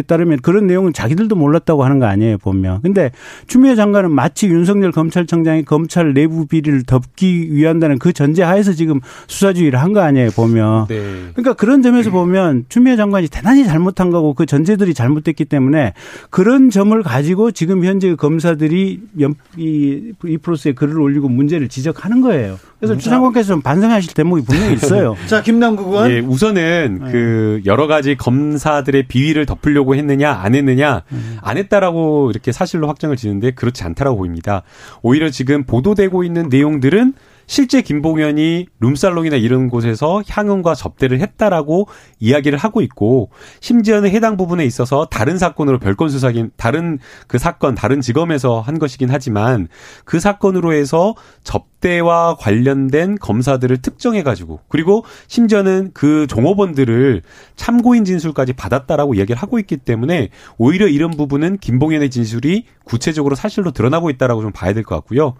[0.05, 2.81] 따르면 그런 내용은 자기들도 몰랐다고 하는 거 아니에요 보면.
[2.81, 3.11] 근데
[3.47, 9.93] 추미애 장관은 마치 윤석열 검찰총장이 검찰 내부 비리를 덮기 위한다는 그 전제하에서 지금 수사주의를 한
[9.93, 10.87] 거 아니에요 보면.
[10.87, 10.97] 네.
[11.33, 15.93] 그러니까 그런 점에서 보면 추미애 장관이 대단히 잘못한 거고 그 전제들이 잘못됐기 때문에
[16.31, 22.59] 그런 점을 가지고 지금 현재 검사들이 연, 이, 이 프로스에 글을 올리고 문제를 지적하는 거예요.
[22.79, 25.15] 그래서 추 장관께서 좀 반성하실 대목이 분명히 있어요.
[25.27, 26.11] 자, 김남국 의원.
[26.11, 27.11] 예, 우선은 네.
[27.11, 31.37] 그 여러 가지 검사들의 비위를 덮으려고 했느냐 안 했느냐 음.
[31.41, 34.63] 안 했다라고 이렇게 사실로 확정을 지는데 그렇지 않다라고 보입니다.
[35.01, 37.13] 오히려 지금 보도되고 있는 내용들은
[37.47, 41.87] 실제 김봉현이 룸살롱이나 이런 곳에서 향응과 접대를 했다라고
[42.19, 43.29] 이야기를 하고 있고
[43.59, 49.09] 심지어는 해당 부분에 있어서 다른 사건으로 별건 수사긴 다른 그 사건 다른 지검에서 한 것이긴
[49.11, 49.67] 하지만
[50.05, 57.21] 그 사건으로 해서 접대와 관련된 검사들을 특정해 가지고 그리고 심지어는 그 종업원들을
[57.55, 64.09] 참고인 진술까지 받았다라고 이야기를 하고 있기 때문에 오히려 이런 부분은 김봉현의 진술이 구체적으로 사실로 드러나고
[64.09, 65.35] 있다라고 좀 봐야 될 것 같고요.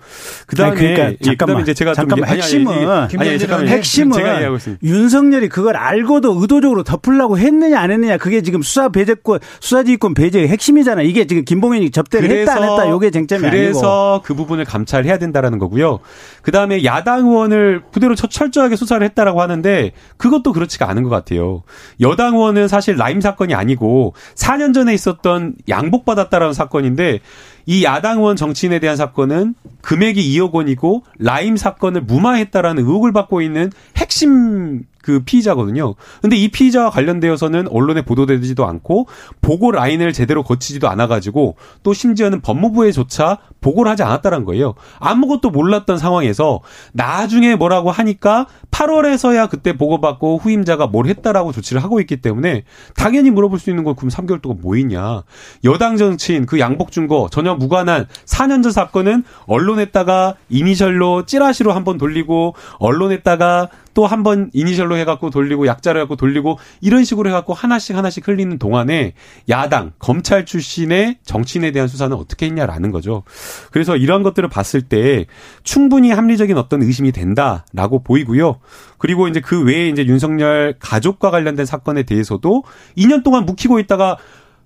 [0.47, 1.35] 그다음에 아니, 그러니까 예, 잠깐만.
[1.35, 2.27] 그다음에 이제 제가 잠깐만.
[2.29, 3.69] 좀 이제- 아니, 아니, 핵심은 아니, 아니, 아니, 잠깐만요.
[3.69, 4.79] 핵심은 제가 얘기하고 있습니다.
[4.87, 11.01] 윤석열이 그걸 알고도 의도적으로 덮으려고 했느냐 안 했느냐 그게 지금 수사 배제권 수사지휘권 배제의 핵심이잖아.
[11.01, 14.23] 이게 지금 김봉현이 접대를 했다 안 했다 요게 쟁점이 그래서 아니고.
[14.25, 15.99] 그 부분을 감찰해야 된다라는 거고요.
[16.41, 21.63] 그 다음에 야당 의원을 그대로 철- 철저하게 수사를 했다라고 하는데 그것도 그렇지가 않은 것 같아요.
[22.01, 27.19] 여당 의원은 사실 라임 사건이 아니고 4년 전에 있었던 양복 받았다라는 사건인데
[27.65, 33.71] 이 야당 의원 정치인에 대한 사건은 금액이 2억 원이고 라임 사건을 무마했다라는 의혹을 받고 있는
[33.97, 35.93] 핵심 그 피의자거든요.
[36.21, 39.07] 근데 이 피의자와 관련되어서는 언론에 보도되지도 않고
[39.41, 44.73] 보고 라인을 제대로 거치지도 않아가지고 또 심지어는 법무부에조차 보고를 하지 않았다는 거예요.
[44.99, 46.61] 아무것도 몰랐던 상황에서
[46.93, 52.63] 나중에 뭐라고 하니까 8월에서야 그때 보고받고 후임자가 뭘 했다라고 조치를 하고 있기 때문에
[52.95, 55.23] 당연히 물어볼 수 있는 건 그럼 3개월 동안 뭐 했냐.
[55.65, 62.55] 여당 정치인 그 양복 준거 전혀 무관한 4년 전 사건은 언론에다가 이니셜로 찌라시로 한번 돌리고
[62.79, 68.27] 언론에다가 또 한 번 이니셜로 해갖고 돌리고 약자로 해갖고 돌리고 이런 식으로 해갖고 하나씩 하나씩
[68.27, 69.13] 흘리는 동안에
[69.49, 73.23] 야당 검찰 출신의 정치인에 대한 수사는 어떻게 했냐라는 거죠.
[73.71, 75.25] 그래서 이러한 것들을 봤을 때
[75.63, 78.59] 충분히 합리적인 어떤 의심이 된다라고 보이고요.
[78.97, 82.63] 그리고 이제 그 외에 이제 윤석열 가족과 관련된 사건에 대해서도
[82.97, 84.17] 2년 동안 묵히고 있다가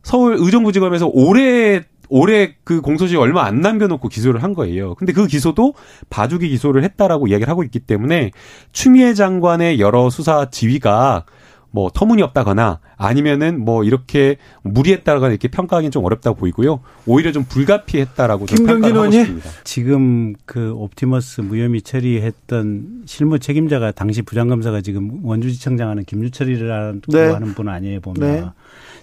[0.03, 4.95] 서울 의정부지검에서 올해 올해 그 공소시효 얼마 안 남겨놓고 기소를 한 거예요.
[4.95, 5.73] 근데 그 기소도
[6.09, 8.31] 봐주기 기소를 했다라고 이야기를 하고 있기 때문에
[8.71, 11.25] 추미애 장관의 여러 수사 지위가
[11.69, 16.79] 뭐 터무니없다거나 아니면은 뭐 이렇게 무리했다거나 이렇게 평가하기는 좀 어렵다고 보이고요.
[17.05, 19.35] 오히려 좀 불가피했다라고 좀 김경진 평가를 하고 의원님?
[19.35, 19.63] 싶습니다.
[19.63, 27.31] 지금 그 옵티머스 무혐의 처리했던 실무 책임자가 당시 부장검사가 지금 원주지청장하는 김유철이라는 네.
[27.31, 28.45] 하는 분 아니에요 보면 네.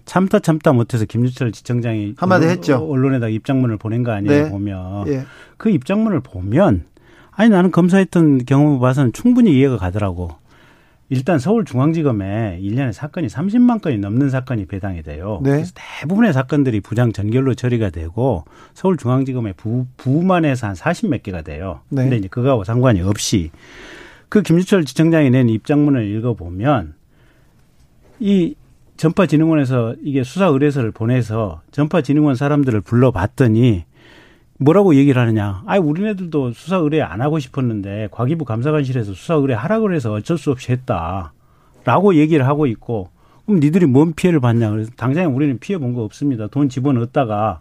[0.05, 2.77] 참다 참다 못해서 김유철 지청장이 한마디 언론- 했죠.
[2.77, 4.51] 언론에다 입장문을 보낸 거 아니에요 네.
[4.51, 5.25] 보면 예.
[5.57, 6.85] 그 입장문을 보면
[7.31, 10.31] 아니 나는 검사했던 경험을 봐서는 충분히 이해가 가더라고.
[11.11, 15.39] 일단 서울중앙지검에 1년에 사건이 30만 건이 넘는 사건이 배당이 돼요.
[15.43, 15.51] 네.
[15.51, 21.81] 그래서 대부분의 사건들이 부장 전결로 처리가 되고 서울중앙지검에 부, 부만 해서 한 40몇 개가 돼요.
[21.91, 22.03] 네.
[22.03, 23.51] 근데 이제 그거하고 상관이 없이
[24.31, 26.95] 그 김주철 지청장이 낸 입장문을 읽어보면
[28.21, 28.55] 이
[28.97, 33.85] 전파진흥원에서 이게 수사 의뢰서를 보내서 전파진흥원 사람들을 불러봤더니
[34.59, 35.63] 뭐라고 얘기를 하느냐.
[35.67, 40.51] 아이, 우리네들도 수사 의뢰 안 하고 싶었는데 과기부 감사관실에서 수사 의뢰 하라고 그래서 어쩔 수
[40.53, 41.33] 없이 했다.
[41.85, 43.11] 라고 얘기를 하고 있고
[43.47, 44.71] 그럼 니들이 뭔 피해를 봤냐.
[44.71, 46.47] 그래서 당장에 우리는 피해 본 거 없습니다.
[46.47, 47.61] 돈 집어넣었다가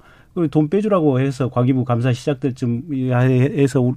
[0.50, 3.94] 돈 빼주라고 해서 과기부 감사 시작될 쯤 해서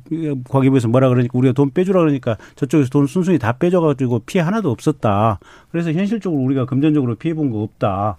[0.49, 5.39] 과기부에서 뭐라 그러니까 우리가 돈 빼주라 그러니까 저쪽에서 돈 순순히 다 빼줘가지고 피해 하나도 없었다.
[5.71, 8.19] 그래서 현실적으로 우리가 금전적으로 피해 본 거 없다.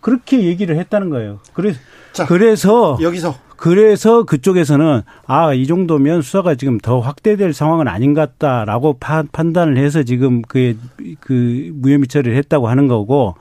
[0.00, 1.38] 그렇게 얘기를 했다는 거예요.
[1.52, 1.78] 그래서
[2.12, 8.20] 자, 그래서 여기서 그래서 그쪽에서는 아 이 정도면 수사가 지금 더 확대될 상황은 아닌 것
[8.38, 10.76] 같다라고 파- 판단을 해서 지금 그,
[11.20, 13.36] 그 무혐의 처리를 했다고 하는 거고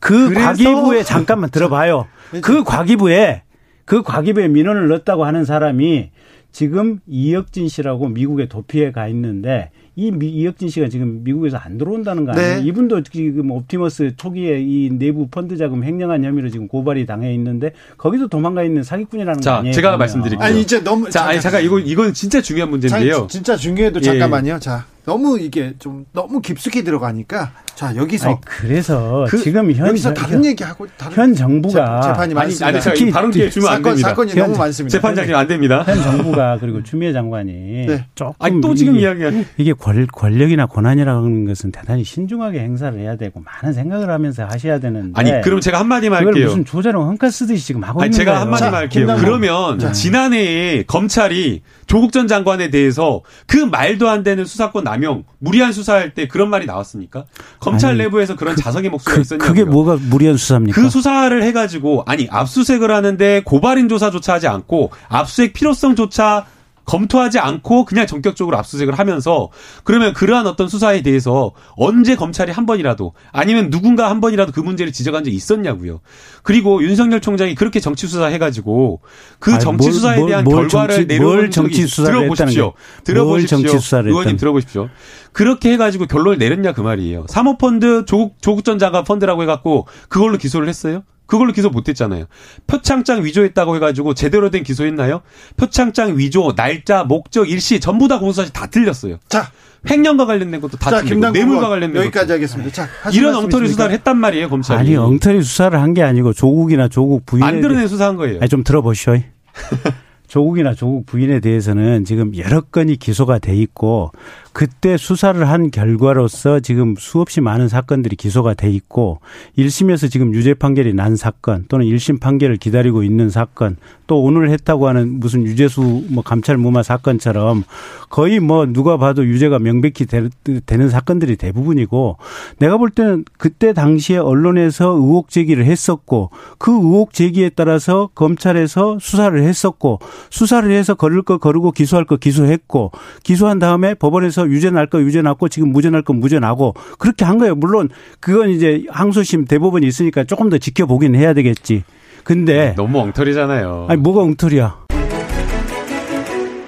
[0.00, 2.06] 그 과기부에 잠깐만 들어봐요.
[2.42, 3.42] 그 과기부에
[3.84, 6.10] 그 과기부에 민원을 넣었다고 하는 사람이
[6.50, 12.24] 지금 이혁진 씨라고 미국에 도피해 가 있는데 이 미- 이혁진 씨가 지금 미국에서 안 들어온다는
[12.24, 12.54] 거 아니에요?
[12.56, 12.62] 네.
[12.62, 18.28] 이분도 지금 옵티머스 초기에 이 내부 펀드 자금 횡령한 혐의로 지금 고발이 당해 있는데 거기서
[18.28, 19.72] 도망가 있는 사기꾼이라는 거 자, 아니에요?
[19.74, 19.96] 제가.
[19.98, 20.46] 말씀드릴게요.
[20.46, 23.12] 아니 이제 너무 자, 아니 잠깐 이거 이건 진짜 중요한 문제인데요.
[23.22, 24.04] 자, 진짜 중요해도 예.
[24.04, 24.58] 잠깐만요.
[24.60, 30.14] 자, 너무 이게 좀 너무 깊숙이 들어가니까 자 여기서 아니, 그래서 그- 지금 현, 여기서
[30.14, 32.66] 다른 현, 얘기하고 다른 현 정부가 재- 재판이 아니, 많습니다.
[32.68, 34.08] 아니, 저 특히 발언 기회 주면 안 사건 됩니다.
[34.10, 34.92] 사건이 너무 많습니다.
[34.98, 35.82] 재판장님 안 됩니다.
[35.86, 37.52] 현 정부가 그리고 추미애 장관이
[37.86, 38.06] 네.
[38.14, 39.44] 조금 아니, 또 지금 이야기하는.
[39.56, 45.12] 이게 권, 권력이나 권한이라는 것은 대단히 신중하게 행사를 해야 되고 많은 생각을 하면서 하셔야 되는데
[45.18, 46.48] 아니, 그럼 제가 한 마디만 그걸 할게요.
[46.50, 48.42] 무슨 조자로 헝카 쓰듯이 지금 하고 아니, 있는 제가 거예요.
[48.44, 49.00] 한마디만 자, 할게요.
[49.06, 49.24] 김남국.
[49.24, 56.12] 그러면 지난해에 검찰이 조국 전 장관에 대해서 그 말도 안 되는 수사권 남용, 무리한 수사할
[56.14, 57.24] 때 그런 말이 나왔습니까?
[57.60, 59.48] 검찰 아니, 내부에서 그런 자성의 목소리가 그, 있었냐고요.
[59.48, 60.80] 그게 뭐가 무리한 수사입니까?
[60.80, 66.46] 그 수사를 해가지고 아니 압수수색을 하는데 고발인 조사조차 하지 않고 압수수색 필요성조차
[66.84, 69.50] 검토하지 않고 그냥 전격적으로 압수수색을 하면서
[69.84, 74.92] 그러면 그러한 어떤 수사에 대해서 언제 검찰이 한 번이라도 아니면 누군가 한 번이라도 그 문제를
[74.92, 76.00] 지적한 적이 있었냐고요.
[76.42, 79.00] 그리고 윤석열 총장이 그렇게 정치 수사 해가지고
[79.38, 82.72] 그 아니, 정치 뭘- 수사에 뭘- 대한 뭘 결과를 뭘 정치 수사를 들어보십시오.
[83.04, 83.24] 들어보십시오.
[83.24, 84.88] 뭘 정치 수사를 의원님 들어보십시오.
[85.32, 87.26] 그렇게 해가지고 결론을 내렸냐 그 말이에요.
[87.28, 91.04] 사모펀드 조국 조국 전 장관 펀드라고 해갖고 그걸로 기소를 했어요?
[91.32, 92.26] 그걸로 기소 못했잖아요.
[92.66, 95.22] 표창장 위조했다고 해가지고 제대로 된 기소했나요?
[95.56, 99.16] 표창장 위조, 날짜, 목적, 일시 전부 다 공소사실 다 틀렸어요.
[99.30, 99.50] 자,
[99.88, 102.34] 횡령과 관련된 것도 다 자 틀리고 뇌물과 관련된 여기까지 것도.
[102.34, 102.70] 하겠습니다.
[102.70, 103.68] 자, 이런 엉터리 있습니까?
[103.72, 104.78] 수사를 했단 말이에요 검찰이.
[104.78, 108.38] 아니 엉터리 수사를 한 게 아니고 조국이나 조국 안 드러낸 수사한 거예요.
[108.40, 109.16] 아니, 좀 들어보시오.
[110.28, 114.12] 조국이나 조국 부인에 대해서는 지금 여러 건이 기소가 돼 있고
[114.52, 119.20] 그때 수사를 한 결과로서 지금 수없이 많은 사건들이 기소가 돼 있고
[119.58, 123.76] 1심에서 지금 유죄 판결이 난 사건 또는 1심 판결을 기다리고 있는 사건
[124.06, 127.64] 또 오늘 했다고 하는 무슨 유재수 뭐 감찰 무마 사건처럼
[128.10, 130.28] 거의 뭐 누가 봐도 유죄가 명백히 되,
[130.76, 132.18] 는 사건들이 대부분이고
[132.58, 136.28] 내가 볼 때는 그때 당시에 언론에서 의혹 제기를 했었고
[136.58, 142.92] 그 의혹 제기에 따라서 검찰에서 수사를 했었고 수사를 해서 거를 거 거르고 기소할 거 기소했고
[143.22, 147.24] 기소한 다음에 법원에서 유죄 날 거 유죄 났고 지금 무죄 날 거 무죄 나고 그렇게
[147.24, 147.54] 한 거예요.
[147.54, 147.88] 물론
[148.20, 151.84] 그건 이제 항소심 대법원이 있으니까 조금 더 지켜보긴 해야 되겠지.
[152.24, 153.86] 근데 너무 엉터리잖아요.
[153.88, 154.86] 아니 뭐가 엉터리야.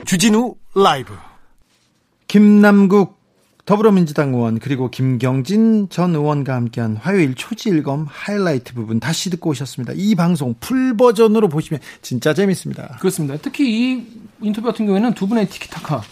[0.05, 1.13] 주진우 라이브.
[2.29, 3.23] 김남국
[3.65, 9.95] 더불어민주당 의원 그리고 김경진 전 의원과 함께한 화요일 초지일검 하이라이트 부분 다시 듣고 오셨습니다.
[9.97, 12.99] 이 방송 풀 버전으로 보시면 진짜 재밌습니다.
[13.01, 13.37] 그렇습니다.
[13.41, 14.07] 특히 이
[14.43, 16.03] 인터뷰 같은 경우에는 두 분의 티키타카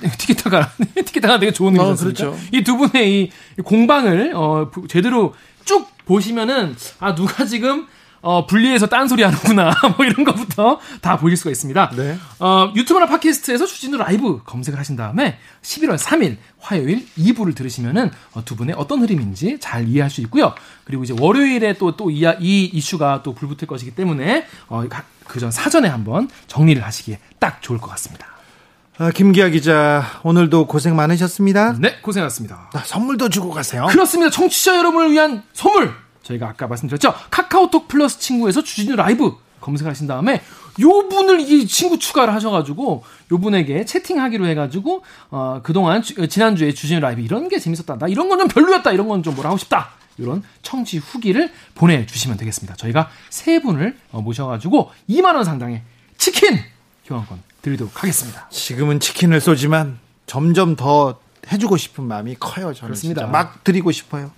[0.18, 0.70] 티키타카
[1.04, 2.04] 티키타카 되게 좋은 어, 의미죠.
[2.04, 2.38] 그렇죠.
[2.52, 3.30] 이 두 분의 이
[3.62, 5.34] 공방을 어 부- 제대로
[5.64, 7.86] 쭉 보시면은 아 누가 지금
[8.20, 11.90] 어 분리해서 딴소리 하는구나 뭐 이런 것부터 다 보실 수가 있습니다.
[11.96, 12.16] 네.
[12.40, 18.56] 어 유튜브나 팟캐스트에서 주진우 라이브 검색을 하신 다음에 11월 3일 화요일 2부를 들으시면은 어, 두
[18.56, 20.54] 분의 어떤 흐름인지 잘 이해할 수 있고요.
[20.84, 24.84] 그리고 이제 월요일에 또 또 이 이 이슈가 또 불붙을 것이기 때문에 어,
[25.26, 28.26] 그전 사전에 한번 정리를 하시기에 딱 좋을 것 같습니다.
[28.98, 31.76] 아, 김기아 기자 오늘도 고생 많으셨습니다.
[31.80, 32.70] 네, 고생하셨습니다.
[32.74, 33.86] 아, 선물도 주고 가세요.
[33.90, 34.30] 그렇습니다.
[34.30, 35.92] 청취자 여러분을 위한 선물.
[36.22, 37.12] 저희가 아까 말씀드렸죠.
[37.30, 40.42] 카카오톡 플러스 친구에서 주진우 라이브 검색하신 다음에
[40.80, 47.00] 요 분을 이 친구 추가를 하셔가지고 요 분에게 채팅하기로 해가지고 어 그동안 주- 지난주에 주진우
[47.00, 47.98] 라이브 이런 게 재밌었다.
[47.98, 48.92] 나 이런 건 좀 별로였다.
[48.92, 49.90] 이런 건 좀 뭐라 하고 싶다.
[50.18, 52.76] 이런 청취 후기를 보내주시면 되겠습니다.
[52.76, 55.82] 저희가 세 분을 어, 모셔가지고 2만 원 상당의
[56.16, 56.58] 치킨
[57.06, 58.46] 교환권 드리도록 하겠습니다.
[58.50, 61.18] 지금은 치킨을 쏘지만 점점 더
[61.50, 62.72] 해주고 싶은 마음이 커요.
[62.72, 63.26] 저는 그렇습니다.
[63.26, 64.30] 막 드리고 싶어요.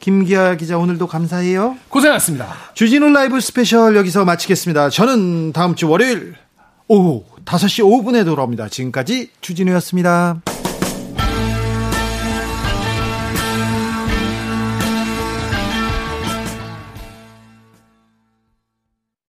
[0.00, 1.76] 김기화 기자 오늘도 감사해요.
[1.88, 2.54] 고생하셨습니다.
[2.74, 4.90] 주진우 라이브 스페셜 여기서 마치겠습니다.
[4.90, 6.34] 저는 다음 주 월요일
[6.88, 8.68] 오후 5시 5분에 돌아옵니다.
[8.68, 10.42] 지금까지 주진우였습니다.